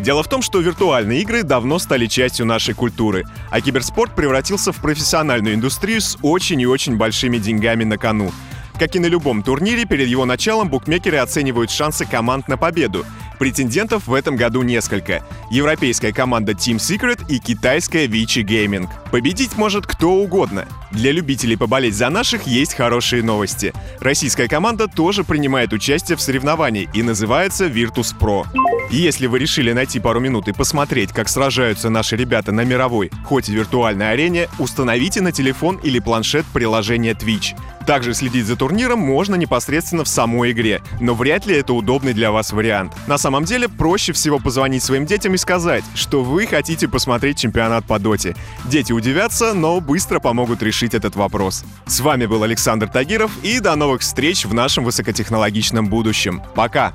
[0.00, 4.76] Дело в том, что виртуальные игры давно стали частью нашей культуры, а киберспорт превратился в
[4.76, 8.32] профессиональную индустрию с очень и очень большими деньгами на кону.
[8.78, 13.04] Как и на любом турнире, перед его началом букмекеры оценивают шансы команд на победу.
[13.38, 15.24] Претендентов в этом году несколько.
[15.50, 18.88] Европейская команда Team Secret и китайская Vici Gaming.
[19.10, 20.66] Победить может кто угодно.
[20.92, 23.72] Для любителей поболеть за наших есть хорошие новости.
[24.00, 28.44] Российская команда тоже принимает участие в соревновании и называется Virtus Pro.
[28.90, 33.48] Если вы решили найти пару минут и посмотреть, как сражаются наши ребята на мировой, хоть
[33.48, 37.54] и виртуальной арене, установите на телефон или планшет приложение Twitch.
[37.88, 42.30] Также следить за турниром можно непосредственно в самой игре, но вряд ли это удобный для
[42.30, 42.92] вас вариант.
[43.06, 47.86] На самом деле, проще всего позвонить своим детям и сказать, что вы хотите посмотреть чемпионат
[47.86, 48.36] по доте.
[48.66, 51.64] Дети удивятся, но быстро помогут решить этот вопрос.
[51.86, 56.42] С вами был Александр Тагиров, и до новых встреч в нашем высокотехнологичном будущем.
[56.54, 56.92] Пока!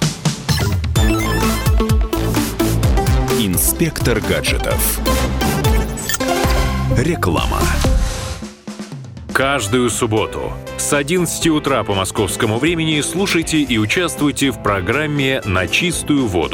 [3.40, 5.00] Инспектор гаджетов.
[6.96, 7.62] Реклама.
[9.34, 16.28] Каждую субботу с 11 утра по московскому времени слушайте и участвуйте в программе «На чистую
[16.28, 16.52] воду».